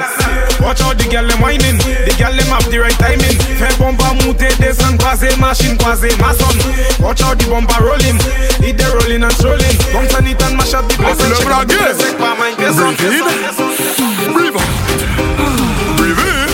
Watch 0.58 0.82
out 0.82 0.98
the 0.98 1.06
girl 1.06 1.22
them 1.22 1.38
whining. 1.38 1.78
The 1.78 2.12
girl 2.18 2.34
them 2.34 2.50
have 2.50 2.66
the 2.66 2.82
right 2.82 2.98
timing. 2.98 3.38
Fait 3.60 3.76
bumper 3.78 4.10
monter, 4.26 4.50
descend, 4.58 4.98
croiser, 4.98 5.38
machine, 5.38 5.78
croiser, 5.78 6.10
maçon. 6.18 6.56
Watch 6.98 7.22
out 7.22 7.38
the 7.38 7.46
bumper 7.46 7.78
rolling. 7.84 8.18
Hit 8.58 8.80
the 8.80 8.88
rolling 8.90 9.22
and 9.22 9.35
strolling. 9.36 9.76
Bounce 9.92 10.14
on 10.16 10.26
it 10.26 10.42
and 10.42 10.56
mash 10.56 10.74
up 10.74 10.88
the 10.88 10.96
place 10.96 11.20
and 11.20 11.36
check 11.36 11.52
up 11.52 11.68
the 11.68 11.76
place 11.76 12.00
like 12.00 12.18
by. 12.18 12.32
Breathe 14.32 14.56
out. 14.56 14.66
Breathe 15.96 16.18
in. 16.24 16.48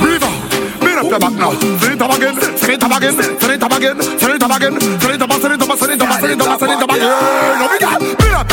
Breathe 0.00 0.24
out. 0.24 0.36
Beat 0.80 0.98
up 0.98 1.08
your 1.10 1.18
back 1.18 1.34
now. 1.34 1.52
Send 1.80 1.94
it 1.94 2.02
up 2.02 2.12
again. 2.16 2.34
Send 2.56 2.72
it 2.72 2.84
up 2.84 2.92
again. 2.92 3.14
Send 3.40 3.52
it 3.52 3.62
up 3.62 3.72
again. 3.72 4.00
Send 4.00 4.34
it 4.34 4.42
up 4.42 4.52
again. 4.56 4.80
Send 4.80 5.14
it 5.14 5.22
up. 5.22 5.32
Send 5.32 5.52
it 5.52 5.62
up. 5.62 5.78
Send 5.78 5.92
it 5.92 6.02
up. 6.02 6.12
Send 6.20 6.32
it 6.32 6.40
up. 6.40 6.60
Send 6.60 6.72
it 6.72 6.82
up 6.82 6.90
again. 6.90 7.08
No, 7.58 7.66
we 7.70 7.78
got. 7.78 8.00
Beat 8.00 8.10
up 8.10 8.18
your 8.20 8.28
back. 8.30 8.48
Tick 8.48 8.49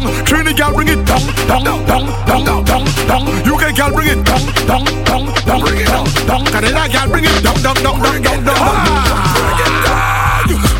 dong. 0.00 0.24
Trini 0.24 0.56
girl, 0.56 0.72
bring 0.74 0.88
it 0.88 1.04
dong, 1.06 1.26
dong, 1.46 1.64
dong, 1.64 2.06
dong, 2.26 2.64
dong, 2.64 2.84
dong. 3.06 3.24
UK 3.44 3.76
girl, 3.76 3.90
bring 3.92 4.08
it 4.08 4.24
dong, 4.24 4.44
dong, 4.66 4.84
dong, 5.04 5.26
dong, 5.46 5.62
dong, 5.84 6.06
dong. 6.26 6.44
Canada 6.46 6.88
girl, 6.92 7.08
bring 7.08 7.24
it 7.24 7.42
dong, 7.42 7.60
dong, 7.62 7.74
dong, 7.82 8.00
dong, 8.00 8.22
dong, 8.22 8.44
dong. 8.44 8.60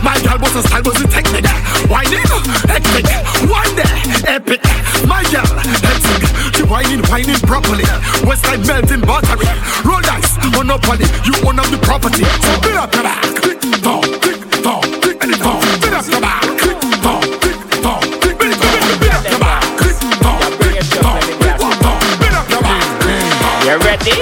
My 0.03 0.19
girl 0.25 0.39
was 0.41 0.57
a 0.57 0.63
style, 0.63 0.83
was 0.85 1.01
a 1.01 1.09
technique. 1.09 1.47
Whining, 1.89 2.25
hectic, 2.69 3.07
one 3.49 3.75
day, 3.77 3.97
epic. 4.27 4.61
My 5.07 5.23
girl, 5.31 5.47
hectic. 5.47 6.55
She 6.57 6.63
whining, 6.65 7.03
whining 7.09 7.41
properly. 7.41 7.85
West 8.27 8.45
side 8.45 8.67
melting 8.67 9.01
buttery. 9.01 9.47
Roll 9.85 10.01
dice, 10.01 10.37
monopoly. 10.57 11.07
You 11.25 11.35
own 11.47 11.59
up 11.59 11.67
the 11.67 11.79
property. 11.83 12.25
So 12.25 12.61
beat 12.61 12.77
up 12.77 12.95
your 12.95 13.05
back. 13.05 13.40
Ready? 24.01 24.21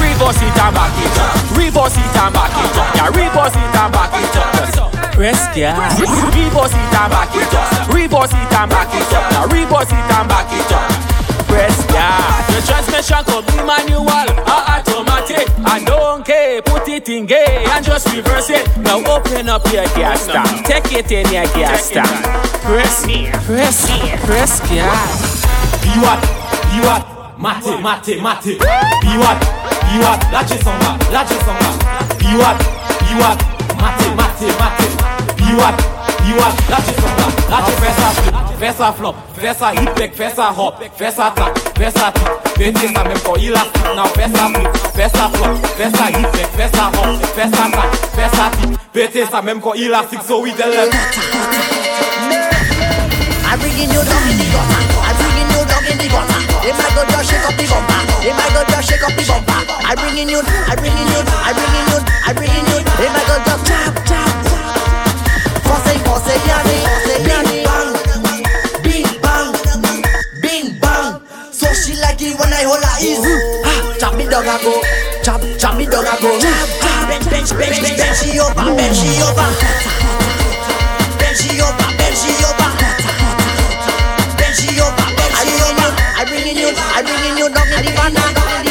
Reverse 0.00 0.40
it 0.40 0.56
and 0.56 0.74
back 0.74 0.92
it 0.96 1.18
up. 1.18 1.56
Reverse 1.56 1.96
it 1.96 2.16
and 2.16 2.32
back 2.32 2.52
it 2.52 2.76
up. 2.76 2.94
Yeah, 2.96 3.08
reverse 3.08 3.56
it 3.56 3.76
and 3.76 3.92
back 3.92 4.12
it 4.16 4.36
up. 4.36 5.16
Rest 5.16 5.56
yeah. 5.56 5.76
Reverse 5.98 6.72
it 6.72 6.94
and 6.96 7.10
back 7.10 7.34
it 7.34 7.54
up. 7.54 7.88
Reverse 7.92 8.32
it 8.32 8.52
and 8.52 8.70
back 8.70 8.92
it 8.92 9.12
up. 9.12 9.32
Yeah, 9.32 9.44
reverse 9.48 9.92
it 9.92 10.10
and 10.12 10.28
back 10.28 10.48
it 10.52 10.72
up. 10.72 11.46
Press 11.48 11.86
yeah. 11.92 12.20
The 12.52 12.60
transmission 12.66 13.24
could 13.24 13.46
be 13.46 13.56
manual 13.64 14.08
or 14.08 14.62
automatic. 14.68 15.48
I 15.64 15.82
don't 15.84 16.24
care. 16.24 16.60
Put 16.62 16.88
it 16.88 17.08
in 17.08 17.26
gear 17.26 17.64
and 17.70 17.84
just 17.84 18.12
reverse 18.14 18.50
it. 18.50 18.66
Now 18.78 18.98
open 19.04 19.48
up 19.48 19.64
your 19.72 19.86
gas 19.96 20.26
tank. 20.26 20.66
Take 20.66 20.92
it 20.92 21.12
in 21.12 21.32
your 21.32 21.46
gas 21.54 21.90
tank. 21.90 22.08
Press, 22.64 23.04
press, 23.46 23.86
press 24.24 24.60
gas. 24.68 25.46
Be 25.82 25.88
what? 26.00 26.20
Be 26.72 26.80
what? 26.84 27.15
Mate. 27.38 27.64
Be 27.66 29.18
what? 29.18 29.38
Be 29.84 29.98
what? 30.00 30.20
Lâchez 30.32 30.58
son 30.64 30.72
bas, 30.80 30.96
lâchez 31.12 31.38
son 31.44 31.54
bas. 31.60 31.76
Be 32.18 32.32
what? 32.36 32.56
Be 33.00 33.12
what? 33.20 33.36
Mate, 33.76 34.08
mate, 34.16 34.48
mate. 34.58 34.88
Be 35.36 35.54
what? 35.54 35.76
Be 36.24 36.32
what? 36.32 36.54
Lâchez 36.70 36.94
son 36.96 37.12
bas, 37.16 37.30
lâchez 37.50 37.76
fais 37.76 37.92
ça 37.92 38.08
flip, 38.16 38.34
fais 38.58 38.72
ça 38.72 38.92
flop, 38.96 39.14
fais 39.38 39.54
ça 39.54 39.74
hip 39.74 39.90
back, 39.96 40.14
fais 40.16 40.30
ça 40.34 40.54
hop, 40.56 40.74
fais 40.96 41.10
ça 41.10 41.32
tap, 41.36 41.58
fais 41.76 41.90
ça 41.90 42.10
tip. 42.12 42.28
Pétez 42.56 42.88
ça 42.94 43.04
même 43.04 43.18
quand 43.24 43.36
il 43.36 43.54
a 43.54 43.58
flip, 43.58 43.94
now 43.94 44.06
fais 44.14 44.28
ça 44.34 44.48
flip, 44.48 44.68
fais 44.94 45.08
ça 45.10 45.30
flop, 45.34 45.56
fais 45.76 45.90
ça 45.90 46.08
hip 46.10 46.22
back, 46.32 46.48
fais 46.56 46.70
ça 46.74 46.90
hop, 46.98 47.26
fais 47.34 47.42
ça 47.42 47.64
tap, 47.70 47.96
fais 48.14 48.36
ça 48.36 48.50
tip. 48.60 48.78
Pétez 48.92 49.26
ça 49.30 49.42
même 49.42 49.60
quand 49.60 49.74
il 49.74 49.92
a 49.92 50.02
six, 50.10 50.26
so 50.26 50.40
we 50.40 50.54
tell 50.56 50.70
them. 50.70 50.88
I'm 53.48 53.58
bringing 53.60 53.90
you 53.90 54.02
down 54.02 54.28
in 54.28 54.36
the 54.38 54.44
gutter. 54.52 54.80
I'm 55.04 55.16
bringing 55.16 55.50
you 55.52 55.64
down 55.66 55.84
in 55.84 55.98
the 55.98 56.08
gutter. 56.08 56.35
They 56.66 56.72
might 56.74 56.90
go 56.98 57.06
just 57.06 57.30
shake 57.30 57.46
up 57.46 57.54
the 57.54 57.62
bumper. 57.70 57.94
They 58.26 58.34
might 58.34 58.50
go 58.50 58.58
just 58.66 58.90
shake 58.90 59.06
up 59.06 59.14
the 59.14 59.22
bumper. 59.22 59.54
I'm 59.86 59.94
bringing 60.02 60.26
you, 60.26 60.42
I'm 60.42 60.74
bringing 60.82 61.06
you, 61.14 61.22
I'm 61.22 61.54
bringing 61.54 61.86
you, 61.94 61.98
I'm 62.26 62.34
bringing 62.34 62.66
you. 62.66 62.78
They 62.98 63.06
might 63.06 63.22
go 63.30 63.38
just 63.46 63.62
tap 63.70 63.94
tap. 64.02 64.34
Force, 65.62 65.94
force, 66.02 66.26
yanni, 66.42 66.82
bing 67.22 67.62
bang, 67.62 67.94
bing 68.82 69.06
bang, 69.22 69.54
bing 70.42 70.66
bang. 70.82 71.22
So 71.54 71.70
she 71.70 71.94
like 72.02 72.18
it 72.18 72.34
when 72.34 72.50
I 72.50 72.66
hold 72.66 72.82
her 72.82 72.98
is. 72.98 73.22
Ah, 73.62 73.94
chop 74.02 74.18
me 74.18 74.26
down 74.26 74.50
I 74.50 74.58
go, 74.58 74.74
chop, 75.22 75.38
chop 75.62 75.78
me 75.78 75.86
down 75.86 76.02
I 76.02 76.18
go. 76.18 76.34
Bench, 77.06 77.30
bench, 77.30 77.54
bench, 77.54 77.78
bench, 77.78 77.94
bench 77.94 78.18
she 78.26 78.42
over, 78.42 78.74
bench 78.74 78.98
she 78.98 79.22
over. 79.22 79.46
Bench 81.14 81.38
she 81.38 81.62
over, 81.62 81.88
bench 81.94 82.18
she 82.18 82.34
over. 82.42 82.45
Bringing 87.06 87.38
you, 87.38 87.48
down 87.48 87.68
in 87.72 88.64
the 88.64 88.65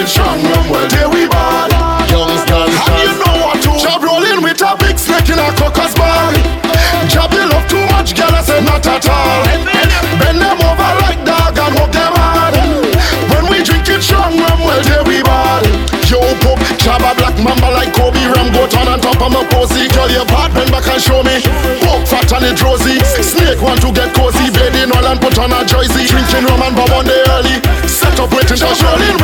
kitchen 0.00 0.40
Well, 0.72 0.88
there 0.88 1.08
we 1.12 1.28
ball. 1.28 1.68
Young 2.08 2.32
Youngsters 2.32 2.74
And 2.88 2.96
you 3.04 3.12
know 3.20 3.36
what 3.44 3.56
to 3.64 3.72
Job 3.76 4.00
rolling 4.00 4.40
with 4.40 4.60
a 4.64 4.72
big 4.80 4.96
snake 4.96 5.28
in 5.28 5.38
a 5.38 5.52
crocus 5.56 5.92
bar. 5.94 6.32
Job 7.08 7.32
you 7.32 7.44
love 7.44 7.66
too 7.68 7.84
much, 7.92 8.16
girl, 8.16 8.32
I 8.32 8.40
say 8.40 8.60
not 8.64 8.86
at 8.86 9.04
all 9.08 9.44
Bend 10.20 10.40
them 10.40 10.60
over 10.60 10.92
like 11.04 11.20
dog 11.24 11.56
and 11.56 11.74
hug 11.76 11.92
them 11.92 12.14
hard 12.16 12.56
When 13.32 13.44
we 13.52 13.60
drink 13.64 13.88
it 13.88 14.00
strong 14.00 14.36
rum, 14.40 14.60
well, 14.64 14.80
there 14.84 15.04
we 15.04 15.20
ball. 15.22 15.64
Yo, 16.08 16.20
pop, 16.42 16.58
job 16.80 17.04
a 17.04 17.12
black 17.14 17.36
mamba 17.38 17.70
like 17.70 17.92
Kobe 17.94 18.20
Ram 18.24 18.50
Go 18.52 18.66
turn 18.66 18.88
on 18.88 19.00
top 19.00 19.20
of 19.20 19.30
my 19.30 19.44
posy 19.52 19.86
Girl, 19.94 20.10
your 20.10 20.26
part, 20.26 20.50
bend 20.52 20.72
back 20.72 20.88
and 20.88 20.98
show 20.98 21.22
me 21.22 21.38
Walk 21.86 22.02
fat 22.08 22.26
and 22.34 22.50
it 22.50 22.58
rosy 22.58 22.98
Snake 23.22 23.62
want 23.62 23.80
to 23.84 23.92
get 23.92 24.10
cozy 24.16 24.50
bed 24.50 24.74
in 24.74 24.90
all 24.90 25.06
and 25.06 25.20
put 25.20 25.38
on 25.38 25.54
a 25.54 25.62
jersey 25.62 26.10
Drinking 26.10 26.50
rum 26.50 26.66
and 26.66 26.74
bob 26.74 26.90
on 26.90 27.06
the 27.06 27.14
early 27.30 27.62
Set 27.86 28.18
up 28.18 28.34
waiting, 28.34 28.58
for 28.58 28.74
rolling 28.74 29.19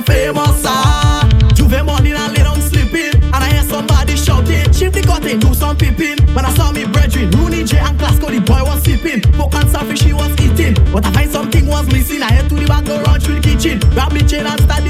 I'm 0.00 0.06
famous, 0.06 0.64
ah. 0.64 1.28
You 1.56 1.66
were 1.68 1.84
morning 1.84 2.14
and 2.14 2.32
late 2.32 2.62
sleeping, 2.62 3.20
and 3.22 3.34
I 3.34 3.50
hear 3.52 3.62
somebody 3.62 4.16
shouting. 4.16 4.72
Shift 4.72 4.94
the 4.94 5.02
it, 5.28 5.40
do 5.40 5.52
some 5.52 5.76
peeping. 5.76 6.24
When 6.34 6.46
I 6.46 6.54
saw 6.54 6.72
me 6.72 6.86
brethren, 6.86 7.30
Rooney 7.32 7.64
J 7.64 7.80
and 7.80 7.98
Glasgow, 7.98 8.30
the 8.30 8.40
boy 8.40 8.64
was 8.64 8.82
sipping. 8.82 9.20
Pork 9.36 9.54
and 9.56 9.68
selfish 9.68 10.00
he 10.00 10.14
was 10.14 10.32
eating, 10.40 10.72
but 10.90 11.04
I 11.04 11.12
find 11.12 11.30
something 11.30 11.66
was 11.66 11.86
missing. 11.92 12.22
I 12.22 12.32
head 12.32 12.48
to 12.48 12.54
the 12.54 12.64
back, 12.64 12.86
go 12.86 13.02
run 13.02 13.20
through 13.20 13.40
the 13.40 13.42
kitchen, 13.42 13.78
grab 13.92 14.12
me 14.12 14.22
chain 14.22 14.46
and 14.46 14.60
start 14.62 14.84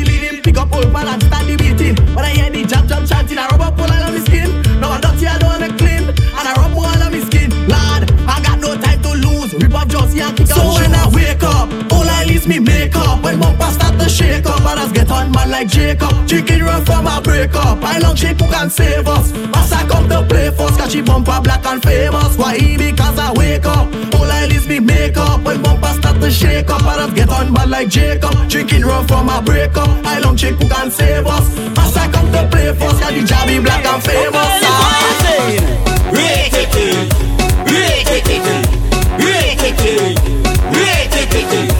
me 12.50 12.58
make 12.58 12.96
up. 12.96 13.22
When 13.22 13.38
my 13.38 13.54
past 13.54 13.76
start 13.76 13.98
to 14.00 14.08
shake 14.08 14.44
up, 14.44 14.60
and 14.60 14.80
us 14.80 14.92
get 14.92 15.10
on 15.10 15.30
man 15.30 15.50
like 15.50 15.68
Jacob. 15.68 16.12
Chicken 16.28 16.64
run 16.64 16.84
from 16.84 17.06
a 17.06 17.20
breakup. 17.22 17.78
I 17.82 17.98
long 17.98 18.16
she 18.16 18.28
who 18.28 18.46
can 18.50 18.68
save 18.68 19.06
us. 19.06 19.32
As 19.54 19.72
I 19.72 19.86
come 19.86 20.08
to 20.08 20.22
play 20.26 20.50
first, 20.50 20.78
cause 20.78 20.92
she 20.92 21.00
bumper 21.00 21.40
black 21.42 21.64
and 21.64 21.80
famous. 21.82 22.36
Why 22.36 22.58
he 22.58 22.76
because 22.76 23.18
I 23.18 23.32
wake 23.34 23.64
up. 23.64 23.86
All 24.14 24.30
I 24.30 24.48
is 24.50 24.66
me 24.66 24.80
make 24.80 25.16
up. 25.16 25.44
When 25.44 25.62
bumper 25.62 25.92
start 25.98 26.20
to 26.20 26.30
shake 26.30 26.68
up, 26.70 26.82
and 26.82 27.00
us 27.00 27.12
get 27.14 27.30
on 27.30 27.52
man 27.52 27.70
like 27.70 27.88
Jacob. 27.88 28.34
Chicken 28.50 28.84
run 28.84 29.06
from 29.06 29.28
a 29.28 29.40
breakup. 29.40 29.88
I 30.04 30.18
long 30.18 30.36
chick 30.36 30.56
who 30.56 30.68
can 30.68 30.90
save 30.90 31.26
us. 31.26 31.46
As 31.78 31.96
I 31.96 32.10
come 32.10 32.30
to 32.32 32.48
play 32.50 32.74
first, 32.74 33.00
cause 33.00 33.14
the 33.14 33.22
job 33.24 33.46
be 33.46 33.60
black 33.60 33.84
and 33.86 34.02
famous. 34.02 34.34
Oh, 34.34 34.90
Rate 36.10 36.52
it, 36.52 36.74
rate 37.70 38.10
it, 38.10 38.34
rate 39.22 39.62
it, 39.62 39.78
rate 39.78 39.84
it, 39.84 40.18
rate 40.74 41.74
it. 41.74 41.79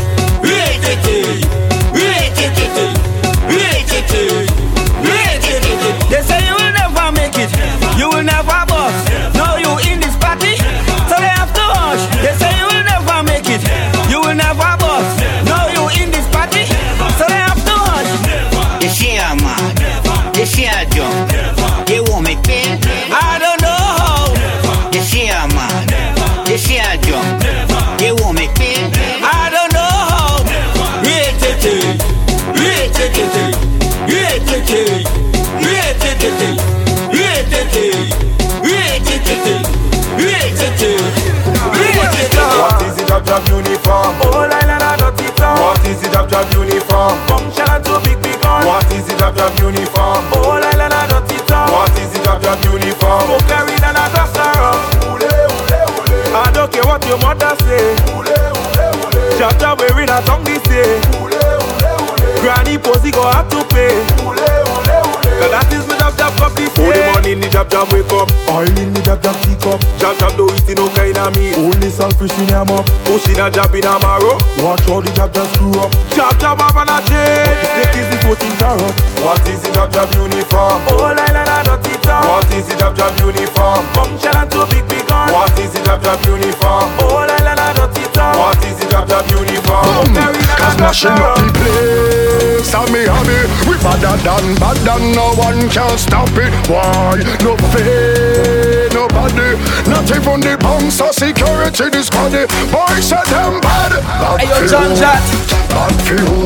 Money 67.87 68.01
in 68.01 68.05
the 68.05 68.11
job 68.11 68.11
job 68.11 68.11
wake 68.11 68.13
up. 68.13 68.29
Oil 68.51 68.79
in 68.79 68.93
the 68.93 69.01
job 69.01 69.23
job 69.23 69.37
teacup. 69.43 69.81
Job 69.99 70.19
job 70.19 70.37
do 70.37 70.49
eat 70.53 70.77
no 70.77 70.89
kind 70.93 71.17
of 71.17 71.33
meat. 71.37 71.57
Only 71.57 71.91
selfish 71.91 72.37
in 72.39 72.49
your 72.49 72.65
mouth. 72.65 72.87
Pushing 73.05 73.41
a 73.41 73.51
job 73.51 73.75
in 73.75 73.85
a 73.85 73.97
marrow. 74.01 74.37
Watch 74.61 74.85
how 74.85 75.01
the 75.01 75.11
job 75.17 75.33
just 75.33 75.55
screw 75.55 75.73
up. 75.81 75.91
Job 76.13 76.35
job 76.41 76.61
have 76.61 76.77
an 76.77 76.91
a 76.93 76.99
chain. 77.09 77.47
But 77.47 77.57
the 77.61 77.69
snake 77.73 77.97
is 77.97 78.07
the 78.11 78.17
floating 78.21 78.55
carrot. 78.61 78.95
What 79.25 79.49
is 79.49 79.61
the 79.63 79.71
job 79.73 79.89
job 79.93 80.09
uniform? 80.13 80.81
Oh 80.93 81.09
la 81.09 81.25
la 81.33 81.43
la 81.45 81.57
dirty 81.65 81.95
town. 82.05 82.25
Uh. 82.25 82.41
What 82.41 82.53
is 82.53 82.67
the 82.69 82.75
job 82.77 82.93
job 82.97 83.13
uniform? 83.21 83.83
Come 83.97 84.13
shell 84.21 84.37
and 84.37 84.51
two 84.51 84.65
big 84.69 84.85
big 84.89 85.05
gun. 85.09 85.33
What 85.33 85.57
is 85.57 85.73
the 85.73 85.81
job 85.85 86.03
job 86.03 86.21
uniform? 86.27 86.89
Oh 87.01 87.25
la 87.25 87.37
la 87.41 87.53
la 87.57 87.69
dirty 87.73 88.05
town. 88.13 88.35
Uh. 88.37 88.53
What 88.53 88.63
is 88.65 88.77
the 88.77 88.87
job 88.91 89.09
job 89.09 89.25
uniform? 89.31 90.13
Boom. 90.13 90.37
Cause 90.59 90.77
mashing 90.77 91.17
up 91.17 91.41
the 91.57 92.50
place 92.61 92.75
And 92.75 92.93
me 92.93 93.05
hobby 93.07 93.41
We 93.69 93.77
badder 93.81 94.17
than 94.23 94.55
bad 94.61 94.77
than 94.85 95.13
no 95.13 95.33
one 95.35 95.69
can 95.71 95.97
stop 95.99 96.29
it 96.37 96.53
Why? 96.69 97.17
No 97.41 97.57
fear 97.73 98.89
Nobody 98.93 99.57
Not 99.89 100.05
even 100.11 100.41
the 100.41 100.57
bunks 100.61 101.01
of 101.01 101.15
security 101.15 101.89
This 101.91 102.11
squaddy 102.11 102.45
Boys 102.73 103.09
say 103.09 103.23
them 103.33 103.61
bad 103.61 103.93
Bad 104.03 104.41
Hey, 104.41 104.49
yo, 104.49 104.57
for 104.61 104.67
John 104.69 104.91
who? 104.93 105.33
Bad 105.73 105.95
for 106.05 106.21
who? 106.29 106.45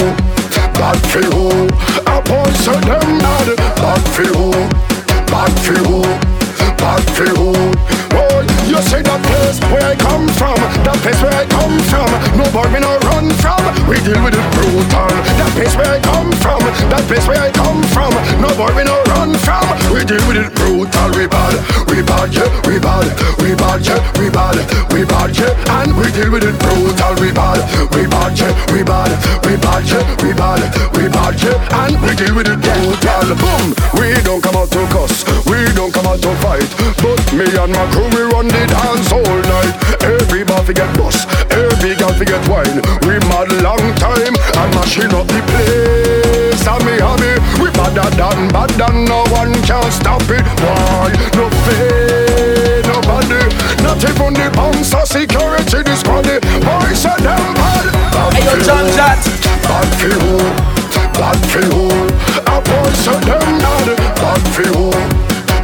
Bad 0.79 1.01
for 1.11 1.25
who? 1.35 1.49
A 2.07 2.17
boy 2.23 2.51
say 2.63 2.81
them 2.81 3.19
bad 3.19 3.57
Bad 3.57 4.03
for 4.15 4.29
who? 4.31 4.51
Bad 5.31 5.55
for 5.65 5.79
who? 5.83 6.03
Bad 6.79 7.05
for 7.17 7.31
who? 7.35 7.53
Boy, 8.15 8.54
you 8.75 8.83
see 8.91 9.03
that 9.07 9.23
place 9.23 9.59
where 9.71 9.87
I 9.87 9.95
come 9.95 10.27
from? 10.35 10.59
That 10.83 10.99
place 10.99 11.21
where 11.23 11.35
I 11.35 11.47
come 11.47 11.79
from. 11.87 12.11
No 12.35 12.45
boy 12.51 12.67
no 12.83 12.99
run 13.07 13.31
from. 13.39 13.63
We 13.87 14.03
deal 14.03 14.19
with 14.19 14.35
it 14.35 14.47
brutal. 14.59 15.11
That 15.39 15.51
place 15.55 15.75
where 15.79 15.95
I 15.95 16.01
come 16.03 16.33
from. 16.43 16.59
That 16.91 17.05
place 17.07 17.27
where 17.31 17.39
I 17.39 17.51
come 17.55 17.83
from. 17.95 18.11
No 18.43 18.51
boy 18.59 18.75
no 18.83 18.99
run 19.15 19.39
from. 19.47 19.63
We 19.95 20.03
deal 20.03 20.23
with 20.27 20.43
it 20.43 20.51
brutal. 20.59 21.09
We 21.15 21.31
bad, 21.31 21.55
we 21.87 22.03
bad, 22.03 22.35
yeah, 22.35 22.51
we 22.67 22.83
bad. 22.83 23.07
We 23.39 23.55
bad, 23.55 23.87
yeah, 23.87 24.01
we 24.19 24.27
bad. 24.27 24.59
We 24.91 25.07
bad, 25.07 25.31
yeah, 25.39 25.55
and 25.79 25.95
we 25.95 26.11
deal 26.11 26.31
with 26.35 26.43
it 26.43 26.57
brutal. 26.59 27.15
We 27.23 27.31
bad, 27.31 27.63
we 27.95 28.11
bad, 28.11 28.35
yeah, 28.35 28.51
we 28.75 28.83
bad. 28.83 29.13
We 29.47 29.55
bad, 29.55 29.87
yeah, 29.87 30.03
we 30.19 30.35
bad. 30.35 30.63
We 30.99 31.07
bad, 31.07 31.39
yeah, 31.39 31.79
and 31.87 31.95
we 32.03 32.11
deal 32.19 32.35
with 32.35 32.51
it 32.51 32.59
brutal. 32.59 33.39
Boom, 33.39 33.67
we 33.95 34.19
don't 34.27 34.43
come 34.43 34.59
out 34.59 34.71
to 34.75 34.83
cuss. 34.91 35.23
We 35.47 35.63
don't 35.79 35.95
come 35.95 36.11
out 36.11 36.19
to 36.27 36.33
fight. 36.43 36.67
But 36.99 37.23
me 37.37 37.47
and 37.47 37.71
my 37.71 37.85
crew 37.95 38.11
we 38.11 38.23
run 38.35 38.49
the 38.49 38.64
dance 38.67 39.13
all 39.13 39.23
night 39.23 39.75
Every 40.03 40.45
bar 40.45 40.63
fi 40.65 40.73
get 40.73 40.91
bust 40.99 41.29
Every 41.51 41.95
girl 41.97 42.13
fi 42.15 42.25
get 42.25 42.43
wine 42.49 42.81
We 43.07 43.19
mad 43.31 43.51
long 43.63 43.85
time 44.01 44.35
And 44.59 44.71
mashing 44.75 45.13
up 45.15 45.27
the 45.29 45.41
place 45.51 46.65
And 46.67 46.83
me 46.85 46.99
hobby 47.01 47.35
We 47.61 47.71
badder 47.73 48.09
than 48.17 48.49
bad 48.53 48.71
than 48.81 49.05
no 49.05 49.25
one 49.33 49.55
can 49.65 49.91
stop 49.91 50.23
it 50.29 50.45
Why? 50.63 51.13
No 51.37 51.49
fear 51.65 52.83
Nobody 52.89 53.43
Not 53.83 54.01
even 54.05 54.33
the 54.35 54.51
bounce 54.55 54.95
of 54.95 55.09
security 55.09 55.83
This 55.83 56.03
squaddy 56.03 56.41
Boys 56.65 56.99
say 56.99 57.17
them 57.23 57.45
bad 57.55 57.87
Bad 58.13 58.33
Hey, 58.35 58.45
yo, 58.45 58.55
John? 58.63 58.87
Jat. 58.97 59.21
Bad 59.65 59.89
for 59.99 60.15
who? 60.23 60.37
Bad 61.19 61.39
for 61.51 61.65
who? 61.73 61.89
A 62.47 62.61
boy 62.61 62.91
say 63.03 63.19
them 63.25 63.59
bad 63.59 63.97
Bad 64.17 64.43
for 64.55 64.69
who? 64.73 64.91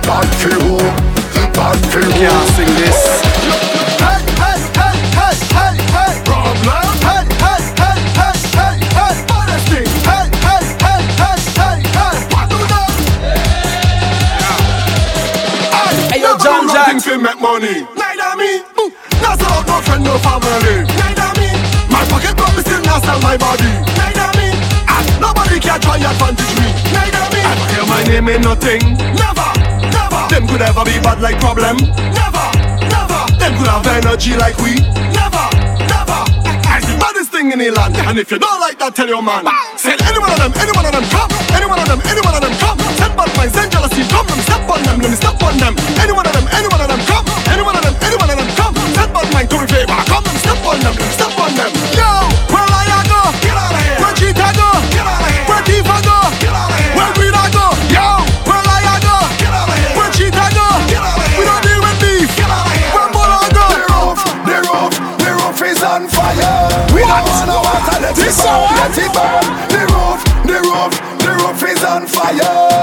Bad 0.07 0.29
for 0.41 0.55
who? 0.65 1.00
Bad 1.91 2.03
for 2.03 2.07
who? 2.07 2.11
Can't 2.13 2.49
sing 2.55 2.73
this. 2.77 3.01
Hey, 3.99 4.23
hey, 4.39 4.59
hey, 4.79 4.97
hey, 5.19 5.35
hey, 5.51 5.75
hey. 5.91 6.15
Problem. 6.25 6.87
Hey, 7.03 7.25
hey, 7.43 7.63
hey, 7.83 7.99
hey, 8.15 8.39
hey, 8.55 8.79
hey. 8.95 9.17
Honesty. 9.35 9.83
Hey, 10.07 10.27
hey, 10.31 10.65
hey, 10.83 11.03
hey, 11.19 11.39
hey, 11.59 11.79
hey. 11.91 12.17
What 12.31 12.47
do 12.51 12.59
that? 12.71 12.91
Hey, 16.13 16.21
yo, 16.23 16.31
John 16.39 16.67
Never 16.67 16.69
do 16.69 16.75
Jack. 16.75 16.87
nothing 16.95 17.01
fi 17.01 17.17
make 17.19 17.41
money. 17.41 17.77
Neither 17.97 18.33
me. 18.39 18.51
Mm. 18.79 18.91
Not 19.23 19.39
sell 19.41 19.53
out 19.53 19.67
no 19.67 19.81
friend, 19.83 20.05
no 20.05 20.19
family. 20.19 20.87
Neither 20.95 21.31
me. 21.41 21.51
My 21.91 22.05
pocket 22.07 22.37
me 22.39 22.63
still 22.63 22.83
not 22.83 23.03
sell 23.05 23.21
my 23.21 23.37
body. 23.37 23.71
Neither 23.99 24.31
me. 24.39 24.49
And 24.87 25.07
nobody 25.21 25.59
can 25.61 25.81
try 25.81 25.97
advantage 25.99 26.55
me. 26.61 26.69
Neither 26.95 27.27
me. 27.35 27.41
Ever 27.43 27.67
hear 27.75 27.87
my 27.87 28.03
name 28.05 28.29
in 28.29 28.43
nothing? 28.43 28.83
Never. 29.19 29.60
Them 30.31 30.47
could 30.47 30.63
ever 30.63 30.85
be 30.85 30.95
bad 31.03 31.21
like 31.21 31.41
problem. 31.41 31.77
Never, 32.15 32.47
never. 32.87 33.21
Them 33.35 33.53
could 33.59 33.67
have 33.67 33.87
energy 33.87 34.39
like 34.39 34.57
we. 34.63 34.79
Never, 35.11 35.45
never. 35.91 36.23
I 36.71 36.79
the 36.87 36.95
baddest 37.03 37.35
thing 37.35 37.51
in 37.51 37.59
the 37.59 37.71
land. 37.75 37.99
And 37.99 38.17
if 38.17 38.31
you 38.31 38.39
don't 38.39 38.61
like 38.61 38.79
that, 38.79 38.95
tell 38.95 39.09
your 39.09 39.23
man. 39.23 39.45
Send 39.75 40.01
any 40.07 40.19
one 40.23 40.31
of 40.31 40.39
them, 40.39 40.55
any 40.55 40.71
one 40.71 40.87
of 40.87 40.93
them 40.95 41.03
come. 41.11 41.31
Any 41.51 41.67
one 41.67 41.83
of 41.83 41.89
them, 41.91 42.01
any 42.07 42.23
one 42.23 42.35
of 42.35 42.43
them 42.47 42.55
come. 42.63 42.79
Send 42.95 43.13
bad 43.19 43.31
minds, 43.37 43.55
send 43.59 43.75
jealousy, 43.75 44.07
come. 44.07 44.29
Step 44.47 44.71
on 44.71 44.81
them, 44.87 44.97
let 45.03 45.11
me 45.11 45.19
step 45.19 45.43
on 45.43 45.55
them. 45.59 45.75
Any 45.99 46.15
one 46.15 46.27
of 46.27 46.33
them, 46.33 46.47
any 46.55 46.69
one 46.71 46.81
of 46.81 46.87
them 46.87 46.90
let 68.11 68.27
it 68.27 68.37
burn, 68.37 68.75
let 68.77 68.99
it 68.99 69.13
burn. 69.15 69.47
The 69.71 69.83
roof, 69.93 70.21
the 70.45 70.59
roof, 70.67 70.93
the 71.21 71.31
roof 71.39 71.63
is 71.71 71.85
on 71.85 72.07
fire. 72.07 72.80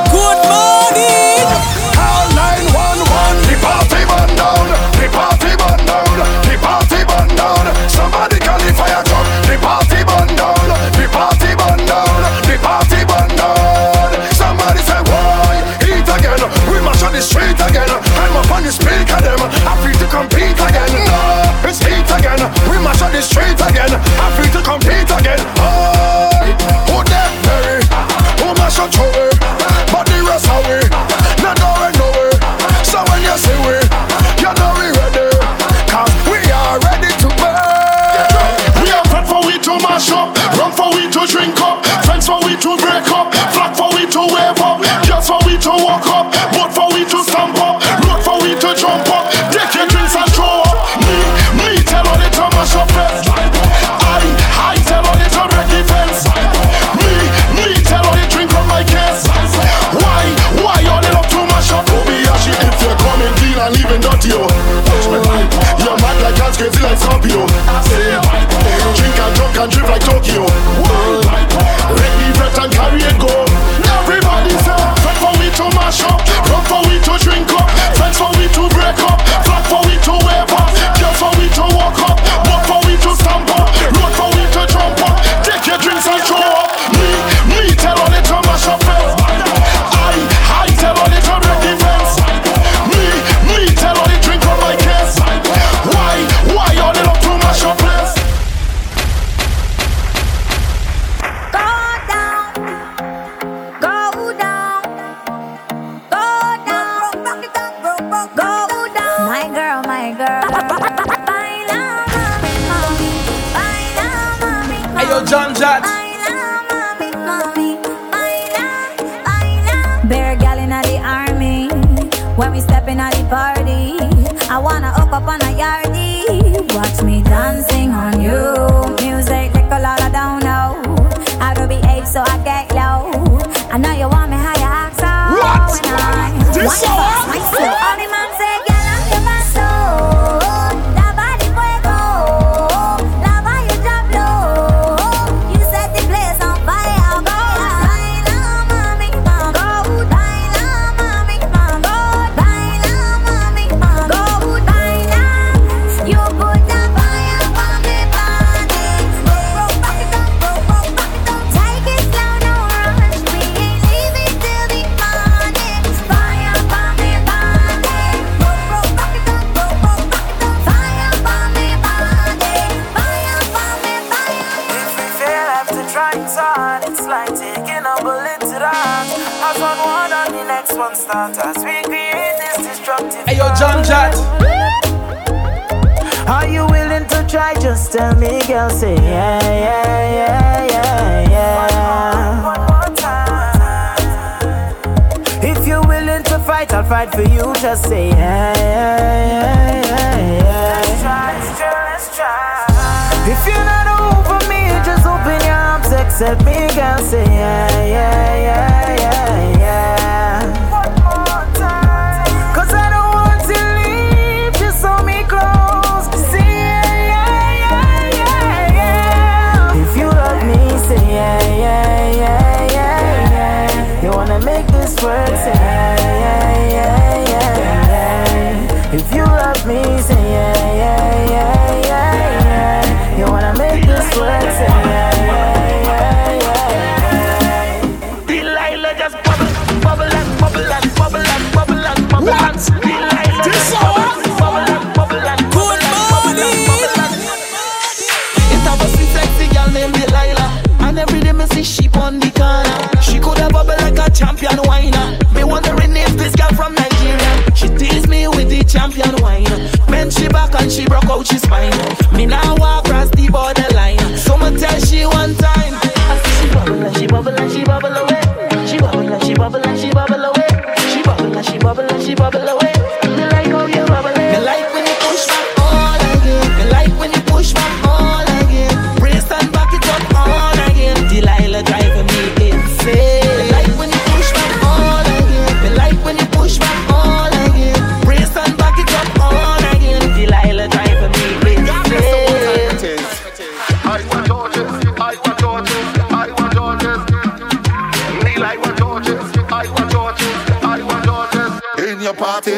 champion 254.47 254.67
wine. 254.67 255.19
Me 255.33 255.43
wondering 255.43 255.95
if 255.95 256.15
this 256.17 256.35
girl 256.35 256.49
from 256.55 256.73
Nigeria. 256.73 257.55
She 257.55 257.67
teased 257.69 258.07
me 258.07 258.27
with 258.27 258.49
the 258.49 258.63
champion 258.63 259.15
wine. 259.21 259.45
Bent 259.87 260.13
she 260.13 260.27
back 260.27 260.53
and 260.55 260.71
she 260.71 260.85
broke 260.85 261.05
out 261.05 261.25
she 261.27 261.37
spine. 261.37 261.71
Me 262.13 262.25
now 262.25 262.55
walk 262.57 262.85
across 262.85 263.09
the 263.09 263.29
borderline. 263.29 263.99
so 264.17 264.31
Someone 264.31 264.57
tell 264.57 264.79
she 264.81 265.05
one 265.05 265.35
time. 265.35 265.73
I 265.83 266.21
see 266.23 266.47
she 266.47 266.53
bubble 266.53 266.83
and 266.83 266.97
she 266.97 267.07
bubble 267.07 267.39
and 267.39 267.51
she 267.51 267.63
bubble 267.63 267.95
away. 267.95 268.67
She 268.67 268.77
bubble 268.77 269.13
and 269.13 269.23
she 269.23 269.33
bubble 269.33 269.67
and 269.67 269.79
she 269.79 269.89
bubble 269.91 270.23
away. 270.23 270.47
She 270.93 271.01
bubble 271.03 271.37
and 271.37 271.45
she 271.45 271.57
bubble 271.57 271.83
and 271.91 272.03
she 272.03 272.15
bubble 272.15 272.47
away. 272.47 272.76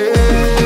yeah. 0.09 0.58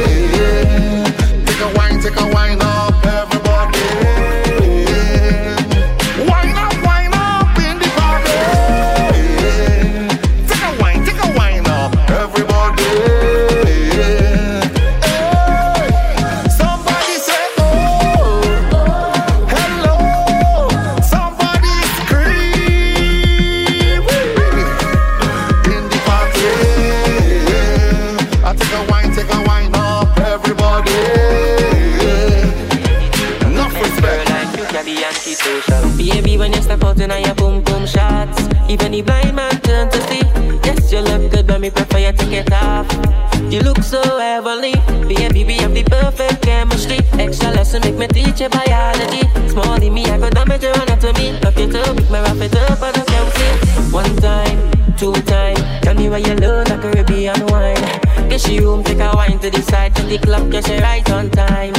You 43.53 43.59
look 43.59 43.83
so 43.83 44.01
heavenly. 44.01 44.73
Baby, 45.07 45.43
we 45.43 45.53
have 45.57 45.75
the 45.75 45.83
perfect 45.83 46.41
chemistry. 46.41 46.97
Extra 47.19 47.51
lesson 47.51 47.83
make 47.83 47.93
me 47.93 48.07
teach 48.07 48.41
you 48.41 48.49
biology. 48.49 49.29
Small 49.47 49.79
in 49.79 49.93
me, 49.93 50.05
I 50.07 50.17
go 50.17 50.27
damage 50.31 50.63
your 50.63 50.73
anatomy. 50.73 51.37
Up 51.45 51.55
it 51.55 51.75
up, 51.75 51.95
make 51.95 52.09
me 52.09 52.17
wrap 52.17 52.37
it 52.37 52.55
up, 52.55 52.79
but 52.79 52.97
I 52.97 53.05
can't 53.05 53.31
see. 53.35 53.93
One 53.93 54.15
time, 54.15 54.57
two 54.97 55.13
time. 55.29 55.57
Tell 55.83 55.93
me 55.93 56.09
where 56.09 56.17
you 56.17 56.33
learn 56.33 56.65
the 56.65 56.79
Caribbean 56.81 57.45
wine. 57.45 58.27
Get 58.27 58.41
she 58.41 58.59
room, 58.59 58.83
take 58.83 58.97
a 58.97 59.11
wine 59.13 59.37
to 59.37 59.51
the 59.51 59.61
side. 59.61 59.93
To 59.97 60.01
the 60.01 60.17
clock, 60.17 60.49
get 60.49 60.65
she 60.65 60.79
right 60.79 61.07
on 61.11 61.29
time. 61.29 61.75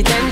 everything 0.00 0.27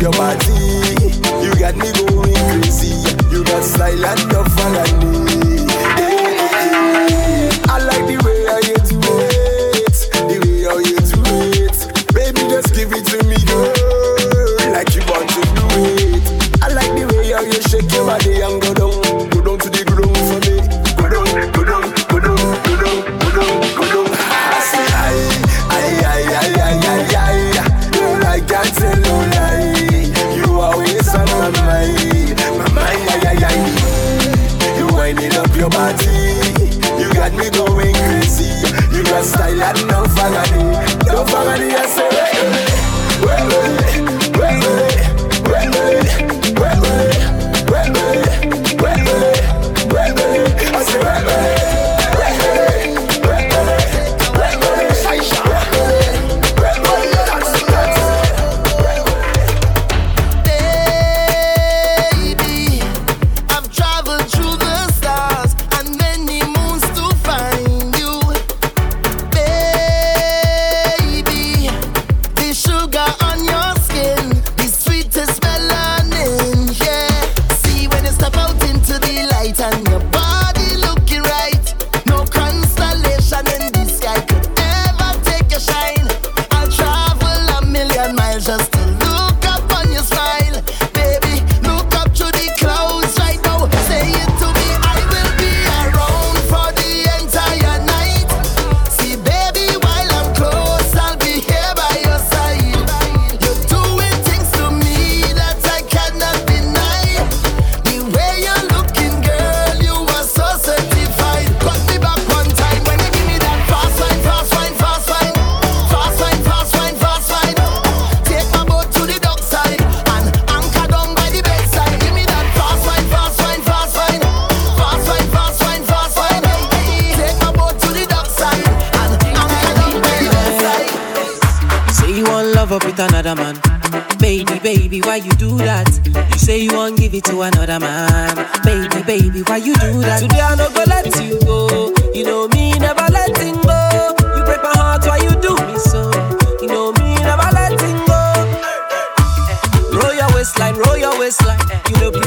your 0.00 0.10
body. 0.12 0.49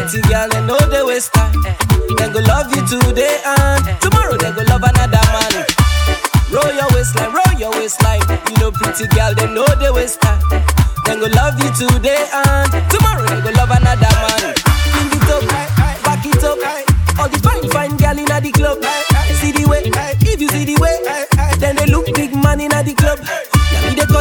Naughty 0.03 0.19
girl, 0.27 0.49
they 0.49 0.59
know 0.67 0.77
they 0.91 1.01
waste 1.01 1.31
time. 1.31 1.55
They 1.63 2.27
go 2.27 2.39
love 2.43 2.67
you 2.75 2.83
today 2.85 3.39
and 3.45 4.01
tomorrow 4.01 4.35
they 4.35 4.51
go 4.51 4.63
love 4.67 4.83
another 4.83 5.23
man. 5.31 5.63
Roll 6.51 6.73
your 6.75 6.91
waistline, 6.91 7.31
roll 7.31 7.53
your 7.57 7.71
waistline. 7.71 8.19
You 8.51 8.57
know, 8.59 8.71
pretty 8.71 9.07
girl, 9.15 9.33
they 9.33 9.47
know 9.47 9.63
they 9.79 9.91
waste 9.91 10.19
time. 10.19 10.41
They 11.05 11.15
go 11.15 11.27
love 11.31 11.55
you 11.55 11.71
today 11.87 12.27
and 12.33 12.67
tomorrow. 12.91 13.12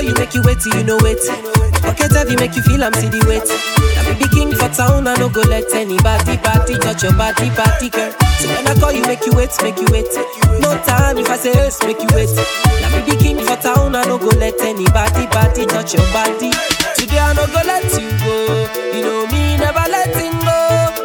Before 0.02 0.18
you 0.18 0.18
make 0.18 0.34
you 0.34 0.42
wait 0.42 0.58
till 0.58 0.74
you 0.74 0.82
know 0.82 0.98
it. 1.06 1.22
Pocket 1.78 2.10
heavy 2.10 2.34
make 2.34 2.56
you 2.56 2.62
feel 2.62 2.82
I'm 2.82 2.92
see 2.94 3.06
wet. 3.06 3.46
weight. 3.46 3.46
Now 3.94 4.02
baby 4.10 4.26
king 4.34 4.50
for 4.50 4.66
town, 4.74 5.06
I 5.06 5.14
no 5.14 5.28
go 5.30 5.42
let 5.46 5.70
anybody 5.72 6.38
party 6.42 6.74
touch 6.74 7.04
your 7.04 7.14
body, 7.14 7.50
party 7.54 7.88
girl. 7.88 8.10
So 8.42 8.50
when 8.50 8.66
I 8.66 8.74
call 8.82 8.90
you, 8.90 9.02
make 9.06 9.24
you 9.24 9.30
wait, 9.38 9.54
make 9.62 9.78
you 9.78 9.86
wait. 9.94 10.10
No 10.58 10.74
time 10.82 11.18
if 11.18 11.30
I 11.30 11.36
say 11.38 11.54
yes, 11.54 11.78
make 11.86 12.02
you 12.02 12.10
wait. 12.18 12.34
Now 12.34 12.90
baby 12.98 13.14
king 13.22 13.38
for 13.46 13.54
town, 13.62 13.94
I 13.94 14.02
no 14.02 14.18
go 14.18 14.26
let 14.42 14.58
anybody 14.62 15.26
party 15.30 15.66
touch 15.70 15.94
your 15.94 16.02
body. 16.10 16.50
Today 16.98 17.22
I 17.22 17.30
no 17.38 17.46
go 17.46 17.62
let 17.62 17.86
you 17.94 18.10
go. 18.26 18.34
You 18.90 19.02
know 19.06 19.26
me 19.30 19.54
never 19.56 19.86
letting 19.86 20.34
go. 20.42 20.58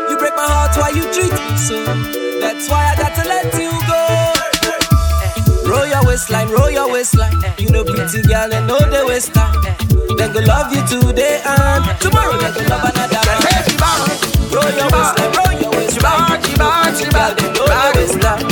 You 0.09 0.17
break 0.17 0.33
my 0.33 0.49
heart 0.49 0.73
why 0.73 0.89
you 0.89 1.05
treat 1.13 1.29
me 1.37 1.53
so. 1.53 1.85
That's 2.41 2.65
why 2.67 2.89
I 2.89 2.95
got 2.97 3.13
to 3.13 3.29
let 3.29 3.53
you 3.61 3.69
go. 3.85 4.26
Roll 5.97 6.03
your 6.03 6.13
waistline, 6.13 6.49
roll 6.49 6.69
your 6.69 6.91
waistline. 6.91 7.43
Eh. 7.43 7.53
You 7.57 7.69
know 7.71 7.83
pretty 7.83 8.21
girl, 8.21 8.53
and 8.53 8.67
know 8.67 8.77
they 8.77 9.03
waste 9.03 9.33
time. 9.33 9.65
Eh. 9.65 9.73
Then 10.15 10.31
go 10.31 10.41
love 10.41 10.71
you 10.71 10.85
today 10.85 11.41
and 11.43 11.99
tomorrow 11.99 12.37
they 12.37 12.53
go 12.53 12.61
love 12.69 12.85
another 12.85 13.17
man. 13.25 13.41
Roll 14.53 14.69
your 14.77 14.89
waistline, 14.93 15.33
roll 15.33 15.53
your 15.59 15.71
waistline. 15.71 16.37
You 16.45 16.53
pretty 16.53 17.09
girl, 17.09 17.33
they 17.33 17.49
know 17.49 17.65
they 17.65 17.91
waste 17.97 18.21
time. 18.21 18.45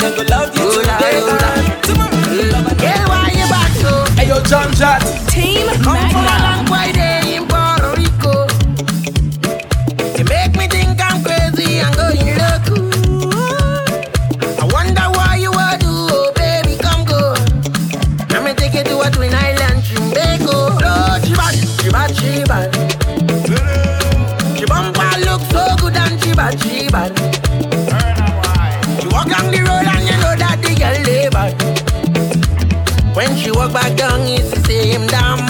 Then 0.00 0.12
go 0.16 0.22
love 0.28 0.52
you 0.52 0.68
today 0.68 1.16
and 1.16 1.82
tomorrow 1.82 2.12
they 2.12 2.36
go 2.36 2.60
love 2.60 2.66
another 2.66 2.84
Yeah, 2.84 3.08
why 3.08 3.32
you 3.32 3.48
back 3.48 3.72
so? 3.80 4.04
Hey 4.12 4.28
yo, 4.28 4.42
John 4.42 4.70
Jat. 4.74 5.00
Team 5.30 5.68
Come 5.80 6.10
from 6.10 6.28
a 6.28 6.36
long 6.44 6.70
way 6.70 6.92
there 6.92 7.21
walk 33.62 33.72
back 33.72 33.96
down, 33.96 34.20
it's 34.22 34.50
the 34.50 34.60
same 34.64 35.06
damn 35.06 35.41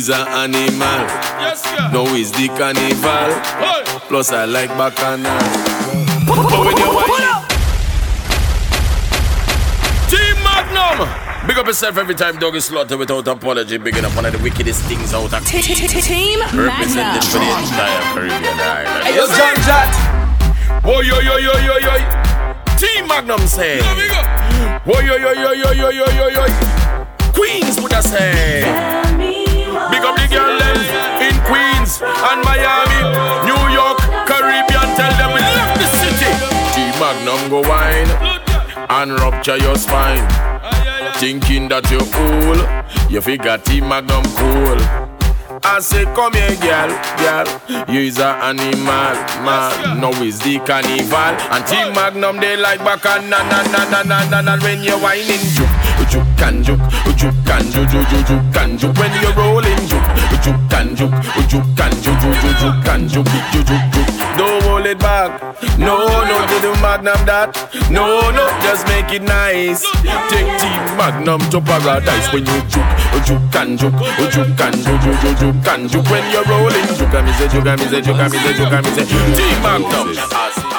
is 0.00 0.08
an 0.08 0.26
animal. 0.28 1.04
No 1.92 2.06
is 2.14 2.32
the 2.32 2.48
carnival. 2.56 3.30
Plus 4.08 4.32
I 4.32 4.46
like 4.46 4.70
bacchanal. 4.70 5.36
But 6.24 6.40
when 6.64 6.76
you 6.80 6.90
wine, 6.96 7.44
Team 10.08 10.36
Magnum. 10.40 11.04
Big 11.46 11.58
up 11.58 11.66
yourself 11.66 11.98
every 11.98 12.14
time 12.14 12.38
dog 12.38 12.56
is 12.56 12.64
slaughtered 12.64 12.98
without 12.98 13.28
apology. 13.28 13.76
Big 13.76 13.98
up 13.98 14.16
one 14.16 14.24
of 14.24 14.32
the 14.32 14.38
wickedest 14.38 14.82
things 14.84 15.12
out 15.12 15.34
of 15.34 15.46
Team 15.46 16.40
Represented 16.40 17.24
for 17.24 17.38
the 17.38 17.50
entire 17.60 18.00
Caribbean 18.14 18.58
island. 18.58 19.04
Hey 19.04 19.16
yo, 19.16 19.26
John 19.26 19.54
Jat. 19.68 19.92
Whoa, 20.82 21.00
yo, 21.00 21.20
yo, 21.20 21.36
yo, 21.36 21.52
yo, 21.58 21.76
yo. 21.76 21.94
Team 22.78 23.06
Magnum 23.06 23.40
say. 23.46 23.82
Whoa, 24.86 25.00
yo, 25.00 25.16
yo, 25.16 25.32
yo, 25.32 25.52
yo, 25.52 25.72
yo, 25.72 25.90
yo, 25.90 26.06
yo, 26.08 26.28
yo. 26.28 26.46
Queens 27.34 27.78
would 27.82 27.92
I 27.92 28.00
say. 28.00 28.99
Big 29.90 30.04
up 30.04 30.16
the 30.16 30.26
girl 30.30 30.58
them 30.58 30.76
in 31.20 31.34
Queens 31.46 32.00
and 32.02 32.40
Miami, 32.44 33.00
New 33.46 33.62
York, 33.74 33.98
Caribbean. 34.26 34.88
Tell 34.96 35.12
them 35.18 35.30
we 35.34 35.40
love 35.40 35.72
the 35.78 35.86
city. 36.00 36.30
Team 36.74 36.94
Magnum 37.00 37.50
go 37.50 37.60
wine 37.68 38.10
and 38.90 39.12
rupture 39.20 39.56
your 39.58 39.76
spine. 39.76 40.26
Thinking 41.16 41.68
that 41.68 41.90
you're 41.90 42.00
cool, 42.16 42.58
you 43.10 43.20
figure 43.20 43.58
Team 43.58 43.88
Magnum 43.88 44.24
cool. 44.36 44.78
I 45.62 45.78
say, 45.80 46.04
come 46.16 46.32
here, 46.32 46.56
girl, 46.56 46.88
girl. 47.20 47.46
You 47.92 48.00
is 48.08 48.18
a 48.18 48.32
animal, 48.48 49.12
man. 49.44 50.00
Now 50.00 50.10
is 50.22 50.38
the 50.40 50.58
carnival. 50.60 51.36
And 51.52 51.66
Team 51.66 51.92
Magnum, 51.92 52.40
they 52.40 52.56
like 52.56 52.78
back 52.80 53.04
and 53.04 53.28
na 53.28 53.42
na 53.44 53.62
na 53.68 53.84
na 54.02 54.24
na 54.30 54.40
na. 54.40 54.56
When 54.64 54.82
you're 54.82 54.96
whining, 54.98 55.44
juk 56.10 56.42
and 56.42 56.64
juk, 56.64 56.80
juk 57.16 57.50
and 57.54 57.66
juk, 57.72 57.86
juk 57.88 58.26
juk 58.26 58.56
and 58.60 58.78
juk. 58.78 58.98
When 58.98 59.12
you're 59.22 59.32
rolling, 59.34 59.82
juk, 59.86 60.04
juk 60.42 60.74
and 60.74 60.96
juk, 60.98 61.12
juk 61.48 61.80
and 61.80 61.96
juk, 62.04 62.20
juk 62.20 62.54
juk 62.60 62.88
and 62.92 63.04
juk, 63.10 63.26
juk 63.52 63.66
juk 63.66 63.82
juk. 63.94 64.36
Don't 64.36 64.62
hold 64.64 64.86
it 64.86 64.98
back. 64.98 65.30
No, 65.78 65.96
no, 66.06 66.36
do 66.46 66.56
the 66.60 66.72
magnum 66.82 67.20
that. 67.26 67.54
No, 67.90 68.30
no, 68.30 68.44
just 68.62 68.86
make 68.88 69.12
it 69.12 69.22
nice. 69.22 69.82
Take 70.28 70.50
team 70.58 70.82
magnum 70.96 71.40
to 71.50 71.60
paradise 71.60 72.32
when 72.32 72.44
you 72.46 72.60
juk, 72.66 72.88
juk 73.26 73.56
and 73.60 73.78
juk, 73.78 73.94
juk 74.34 74.60
and 74.60 74.76
juk, 74.82 75.00
juk 75.22 75.36
juk 75.38 75.68
and 75.68 75.90
juk. 75.90 76.04
When 76.10 76.24
you're 76.32 76.44
rolling, 76.44 76.88
juk 76.98 77.14
and 77.14 77.26
me 77.26 77.32
say, 77.38 77.48
juk 77.48 77.66
and 77.66 77.80
me 77.80 77.86
say, 77.86 78.00
juk 78.02 78.18
and 78.18 78.32
me 78.32 78.38
say, 78.38 78.52
juk 78.58 78.72
and 78.72 78.86
me 78.86 78.90
say, 78.92 79.06
team 79.38 79.62
magnum. 79.62 80.69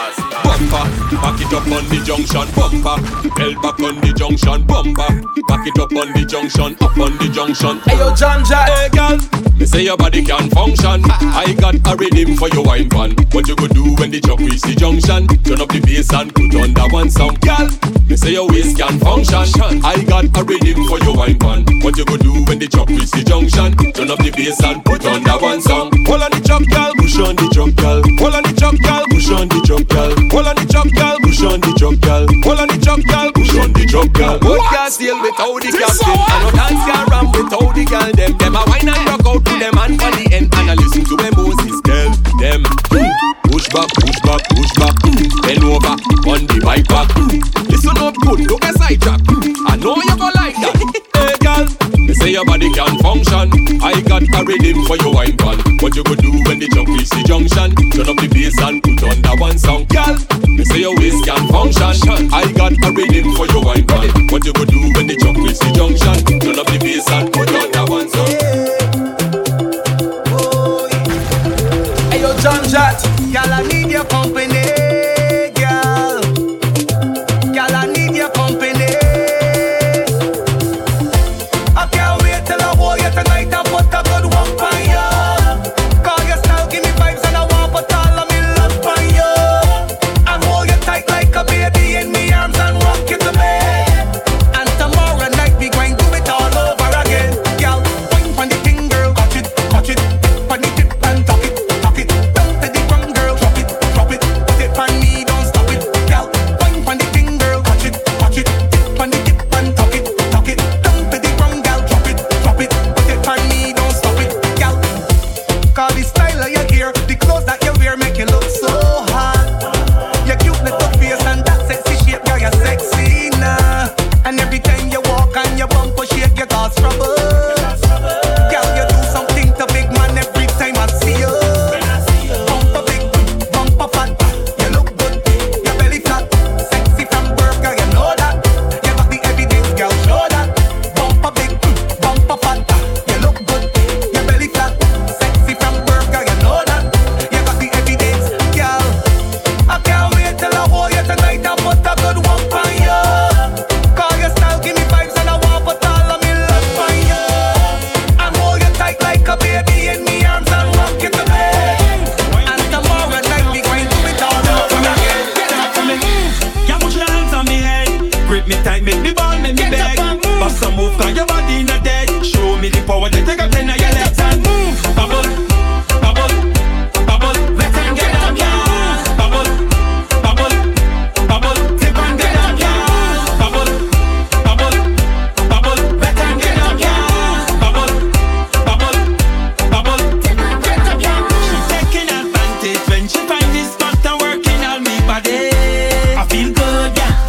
Bumper, 0.69 1.17
back 1.17 1.41
it 1.41 1.53
up 1.53 1.65
on 1.65 1.89
the 1.89 1.97
junction, 2.05 2.45
bumper. 2.53 2.95
Held 3.33 3.61
back 3.63 3.79
on 3.81 3.97
the 3.97 4.13
junction, 4.13 4.61
bumper. 4.67 5.09
Back 5.49 5.65
it 5.65 5.79
up 5.79 5.89
on 5.89 6.13
the 6.13 6.23
junction, 6.25 6.77
up 6.81 6.97
on 7.01 7.17
the 7.17 7.29
junction. 7.33 7.79
Hey 7.89 7.97
yo, 7.97 8.13
John 8.13 8.45
Jat. 8.45 8.69
Hey 8.69 8.89
girl, 8.93 9.17
me 9.57 9.65
say 9.65 9.81
your 9.83 9.97
body 9.97 10.23
can 10.23 10.49
function. 10.51 11.01
I 11.33 11.53
got 11.57 11.81
a 11.81 11.95
rhythm 11.97 12.38
for 12.38 12.47
your 12.49 12.63
wine 12.63 12.89
pan. 12.89 13.17
What 13.31 13.47
you 13.47 13.55
could 13.55 13.73
do 13.73 13.95
when 13.97 14.11
the 14.11 14.21
truck 14.21 14.38
reach 14.38 14.61
the 14.61 14.75
junction? 14.77 15.25
Turn 15.41 15.61
up 15.61 15.69
the 15.69 15.81
bass 15.81 16.13
and 16.13 16.29
put 16.29 16.53
on 16.53 16.73
that 16.77 16.93
one 16.93 17.09
song, 17.09 17.41
girl. 17.41 17.65
Me 18.05 18.15
say 18.15 18.33
your 18.38 18.45
waist 18.45 18.77
can 18.77 18.99
function. 19.01 19.49
I 19.81 19.97
got 20.05 20.29
a 20.29 20.43
rhythm 20.45 20.85
for 20.85 21.01
your 21.01 21.17
wine 21.17 21.39
pan. 21.41 21.65
What 21.81 21.97
you 21.97 22.05
could 22.05 22.21
do 22.21 22.38
when 22.45 22.59
the 22.59 22.67
truck 22.69 22.89
reach 22.93 23.09
the 23.09 23.25
junction? 23.25 23.73
Turn 23.97 24.13
up 24.13 24.21
the 24.21 24.29
bass 24.29 24.61
and 24.61 24.85
put 24.85 25.01
on 25.09 25.23
that 25.25 25.41
one 25.41 25.61
song. 25.61 25.89
Hold 26.05 26.21
on 26.21 26.29
the 26.29 26.41
truck, 26.45 26.69
girl. 26.69 26.93
Push 27.01 27.17
on 27.17 27.33
the 27.33 27.49
truck, 27.49 27.73
girl. 27.81 28.05
Hold 28.21 28.35
on 28.38 28.43
the 28.45 28.53
truck, 28.53 28.77
girl. 28.77 29.03
Push 29.09 29.31
on 29.33 29.49
the 29.49 29.59
truck, 29.65 29.88
girl. 29.89 30.13
Hold 30.29 30.47
on 30.47 30.50
the 30.55 30.65
truck, 30.71 30.91
girl. 30.93 31.17
Push 31.21 31.43
on 31.43 31.59
the 31.59 31.71
truck, 31.77 31.99
girl. 32.01 32.25
Hold 32.43 32.59
on 32.59 32.67
the 32.67 32.79
truck, 32.81 33.01
girl. 33.05 33.31
Push 33.31 33.57
on 33.57 33.73
the 33.73 33.85
truck, 33.85 34.11
girl. 34.13 34.39
Boat 34.39 34.59
can't 34.71 34.91
sail 34.91 35.21
without 35.21 35.61
the 35.61 35.71
captain 35.71 36.17
And 36.17 36.41
no 36.43 36.49
dance 36.51 36.83
can 36.85 37.05
ram 37.09 37.25
without 37.31 37.75
the 37.75 37.85
girl 37.85 38.11
them 38.11 38.37
Them 38.37 38.55
a 38.55 38.63
wine 38.67 38.89
and 38.89 39.03
rock 39.07 39.25
out 39.25 39.40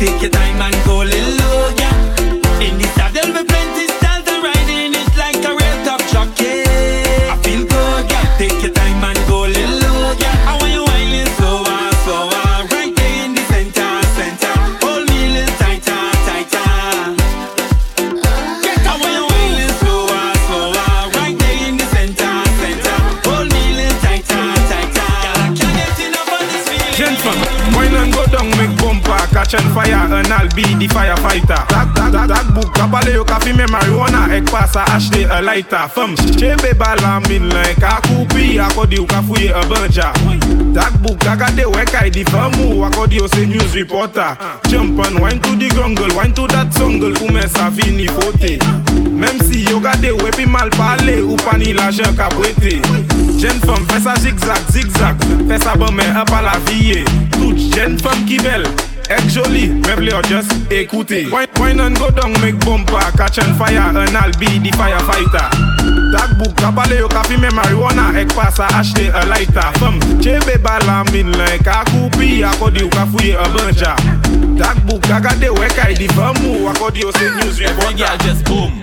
Take 0.03 0.21
your 0.21 0.31
time 0.33 0.61
and 0.61 0.82
Ashte 34.93 35.25
a 35.25 35.41
laita 35.41 35.89
fam. 35.89 36.15
Chebe 36.37 36.75
bala 36.77 37.21
min 37.29 37.49
len 37.49 37.75
Ka 37.81 38.01
koupi 38.05 38.59
akodi 38.61 38.99
ou 39.01 39.07
ka 39.07 39.23
fouye 39.23 39.49
a 39.49 39.63
banja. 39.65 40.13
Takbou 40.75 41.17
kagade 41.17 41.65
wekay 41.65 42.11
di 42.11 42.25
famu 42.25 42.85
Akodi 42.85 43.21
ou 43.21 43.29
se 43.29 43.47
news 43.47 43.75
reporter. 43.75 44.37
Champan 44.69 45.21
wine 45.21 45.41
to 45.41 45.57
di 45.57 45.69
grongle 45.69 46.13
Wine 46.15 46.35
to 46.35 46.47
dat 46.47 46.73
songle 46.75 47.15
Koumen 47.17 47.49
sa 47.49 47.71
fini 47.71 48.07
fote 48.07 48.59
Mem 49.11 49.41
si 49.41 49.65
yo 49.65 49.81
gade 49.81 50.13
wepi 50.23 50.47
mal 50.47 50.71
pale 50.71 51.23
Ou 51.23 51.37
pani 51.37 51.73
la 51.73 51.91
jen 51.91 52.17
ka 52.17 52.29
bwete 52.37 52.81
Jen 53.41 53.61
fam 53.65 53.85
fesa 53.89 54.15
zigzag 54.21 54.61
zigzag. 54.71 55.17
Fesa 55.49 55.77
bon 55.77 55.93
men 55.97 56.17
apala 56.17 56.59
viye 56.69 57.05
Tout 57.33 57.57
jen 57.73 57.99
fam 57.99 58.27
ki 58.29 58.41
bel. 58.45 58.69
Actually, 59.13 59.69
joli, 59.69 59.81
play 59.83 60.11
leur 60.11 60.23
just 60.23 60.51
écoute. 60.71 61.11
Wine, 61.31 61.47
wine 61.61 61.81
and 61.81 61.99
go 61.99 62.11
down, 62.11 62.33
make 62.41 62.59
bumper, 62.65 62.99
catch 63.17 63.39
and 63.39 63.55
fire, 63.57 63.77
and 63.77 63.99
I'll 64.17 64.33
be 64.41 64.47
the 64.59 64.71
firefighter. 64.71 65.51
Dagbook, 66.13 66.55
kapale 66.57 66.97
yo 66.97 67.09
kafi 67.09 67.37
me 67.39 67.49
marijuana, 67.49 68.17
ek 68.19 68.35
pasa 68.35 68.67
achete 68.69 69.13
a 69.13 69.27
lighter. 69.27 69.71
Fem, 69.79 70.01
chebe 70.23 70.63
bala 70.63 71.05
min 71.13 71.31
like 71.33 71.67
a 71.67 71.85
kupi, 71.93 72.41
akodi 72.41 72.81
yo 72.81 72.89
kafuye 72.89 73.35
a 73.35 73.45
banja. 73.53 73.97
Dagbook, 74.57 75.03
agade 75.03 75.49
wekai 75.51 75.95
di 75.95 76.09
famu, 76.09 76.73
akodi 76.73 77.03
yo 77.03 77.11
se 77.13 77.29
news 77.37 77.61
reporter. 77.61 77.85
Every 77.85 77.99
girl 77.99 78.17
just 78.19 78.45
boom. 78.47 78.83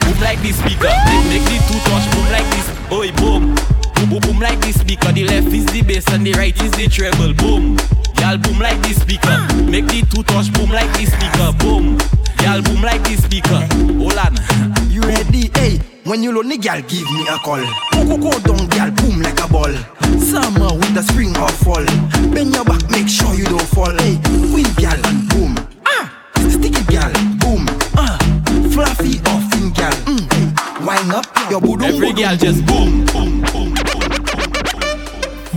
Boom 0.00 0.20
like 0.20 0.42
this 0.42 0.58
speaker, 0.58 0.90
they 1.06 1.22
make 1.30 1.44
the 1.46 1.58
two 1.68 1.78
touch, 1.86 2.10
boom 2.10 2.26
like 2.32 2.48
this, 2.50 2.68
oi 2.90 3.12
boom. 3.12 3.54
Boom, 3.94 4.10
boom, 4.10 4.20
boom 4.20 4.40
like 4.40 4.60
this 4.60 4.80
speaker, 4.80 5.12
the 5.12 5.24
left 5.24 5.52
is 5.52 5.66
the 5.66 5.82
bass 5.82 6.08
and 6.08 6.26
the 6.26 6.32
right 6.32 6.60
is 6.60 6.72
the 6.72 6.88
treble, 6.88 7.32
boom. 7.34 7.76
Y'all 8.22 8.38
boom 8.38 8.60
like 8.60 8.80
this 8.82 9.02
speaker. 9.02 9.34
Make 9.66 9.90
the 9.90 10.06
two 10.06 10.22
touch 10.22 10.52
boom 10.52 10.70
like 10.70 10.86
this 10.94 11.10
speaker. 11.10 11.50
Boom. 11.58 11.98
Y'all 12.38 12.62
boom 12.62 12.80
like 12.80 13.02
this 13.02 13.24
speaker. 13.24 13.66
Hold 13.98 14.14
on. 14.14 14.38
You 14.86 15.02
ready? 15.02 15.50
Hey, 15.58 15.82
when 16.04 16.22
you 16.22 16.30
lonely, 16.30 16.54
y'all 16.62 16.80
give 16.82 17.02
me 17.10 17.26
a 17.26 17.34
call. 17.42 17.58
Go, 17.90 18.14
go, 18.14 18.30
down, 18.46 18.70
y'all 18.78 18.94
boom 18.94 19.22
like 19.26 19.42
a 19.42 19.48
ball. 19.50 19.74
Summer 20.22 20.70
with 20.70 20.94
the 20.94 21.02
spring 21.02 21.34
or 21.34 21.50
fall. 21.66 21.82
Bend 22.30 22.54
your 22.54 22.64
back, 22.64 22.88
make 22.94 23.08
sure 23.08 23.34
you 23.34 23.42
don't 23.42 23.66
fall. 23.74 23.90
Hey, 23.90 24.14
queen 24.54 24.70
y'all 24.78 25.02
and 25.02 25.26
boom. 25.34 25.58
Ah, 25.84 26.06
sticky 26.46 26.78
y'all, 26.94 27.10
boom. 27.42 27.66
Ah, 27.98 28.22
fluffy 28.70 29.18
or 29.34 29.42
thin 29.50 29.74
y'all. 29.74 29.98
Mm. 30.06 30.86
Wind 30.86 31.10
up 31.10 31.26
your 31.50 31.58
boodoo. 31.60 31.90
Every 31.90 32.14
y'all 32.14 32.36
just 32.38 32.64
boom, 32.70 33.04
boom, 33.10 33.42
boom. 33.50 33.74
boom. 33.74 34.02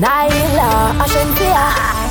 Naila, 0.01 0.97
Ashensia. 0.97 2.05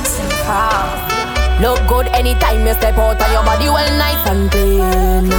Look 0.45 1.87
good 1.89 2.07
anytime 2.09 2.67
you 2.67 2.75
step 2.75 2.99
out 2.99 3.21
and 3.21 3.33
your 3.33 3.45
body 3.45 3.69
well 3.69 3.99
nice 3.99 4.27
and 4.27 4.51
clean. 4.51 5.31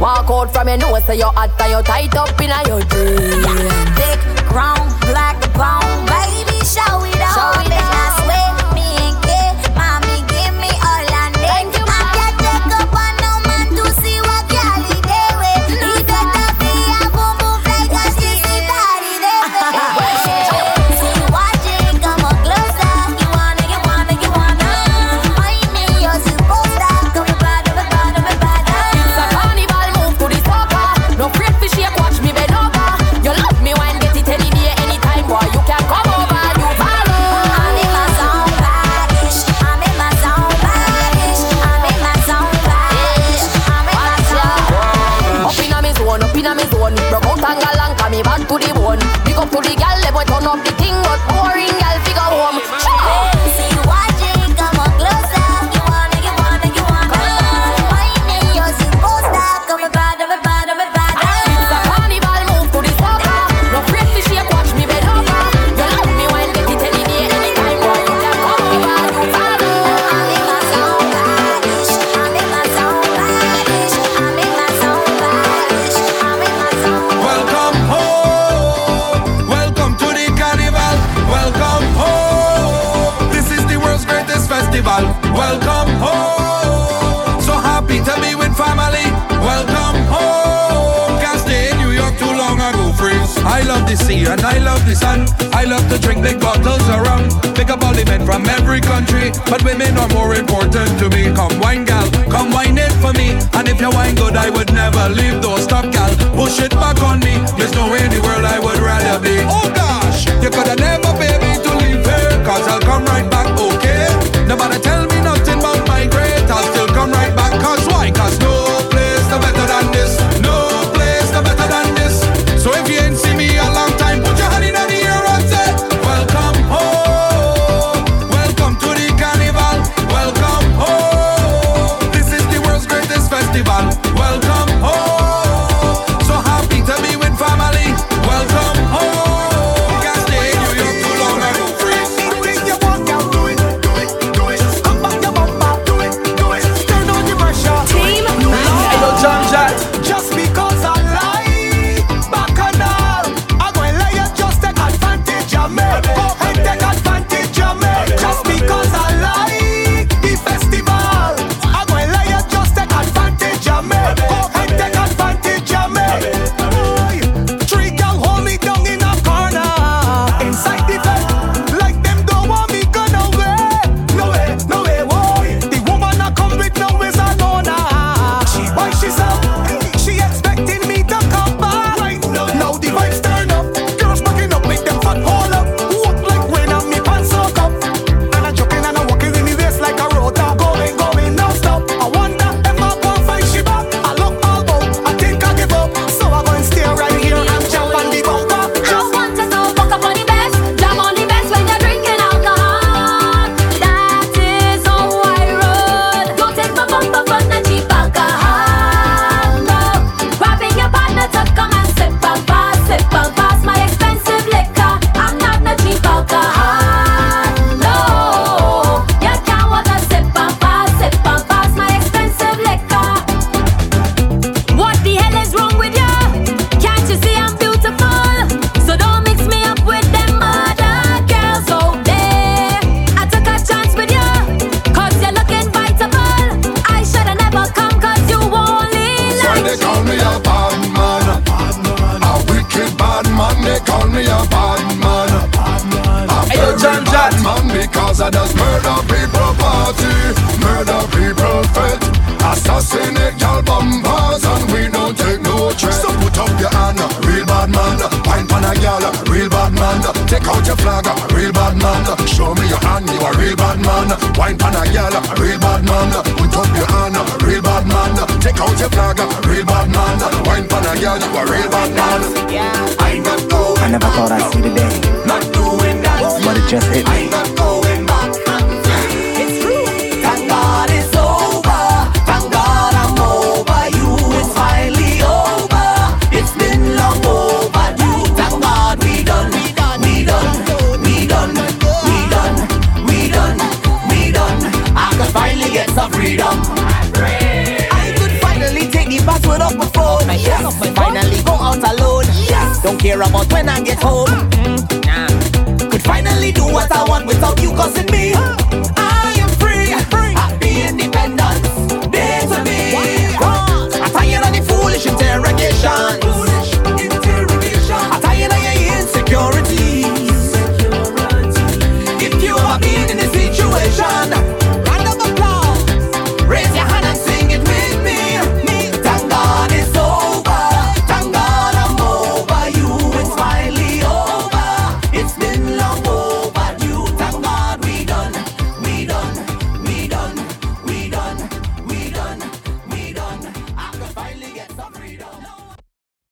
Walk 0.00 0.30
out 0.30 0.52
from 0.52 0.68
your 0.68 0.76
nose 0.76 1.04
so 1.06 1.12
your 1.12 1.32
hot 1.32 1.60
and 1.60 1.72
you 1.72 1.82
tight 1.82 2.14
up 2.14 2.40
in 2.40 2.50
your 2.68 2.80
jeans. 2.86 3.46
Thick, 3.98 4.20
grown, 4.46 4.86
black, 5.10 5.40
brown, 5.54 6.06
baby, 6.06 6.58
show 6.64 7.02
it 7.02 7.20
off. 7.20 7.34
Show 7.34 7.60
it 7.66 7.72
off. 7.72 8.01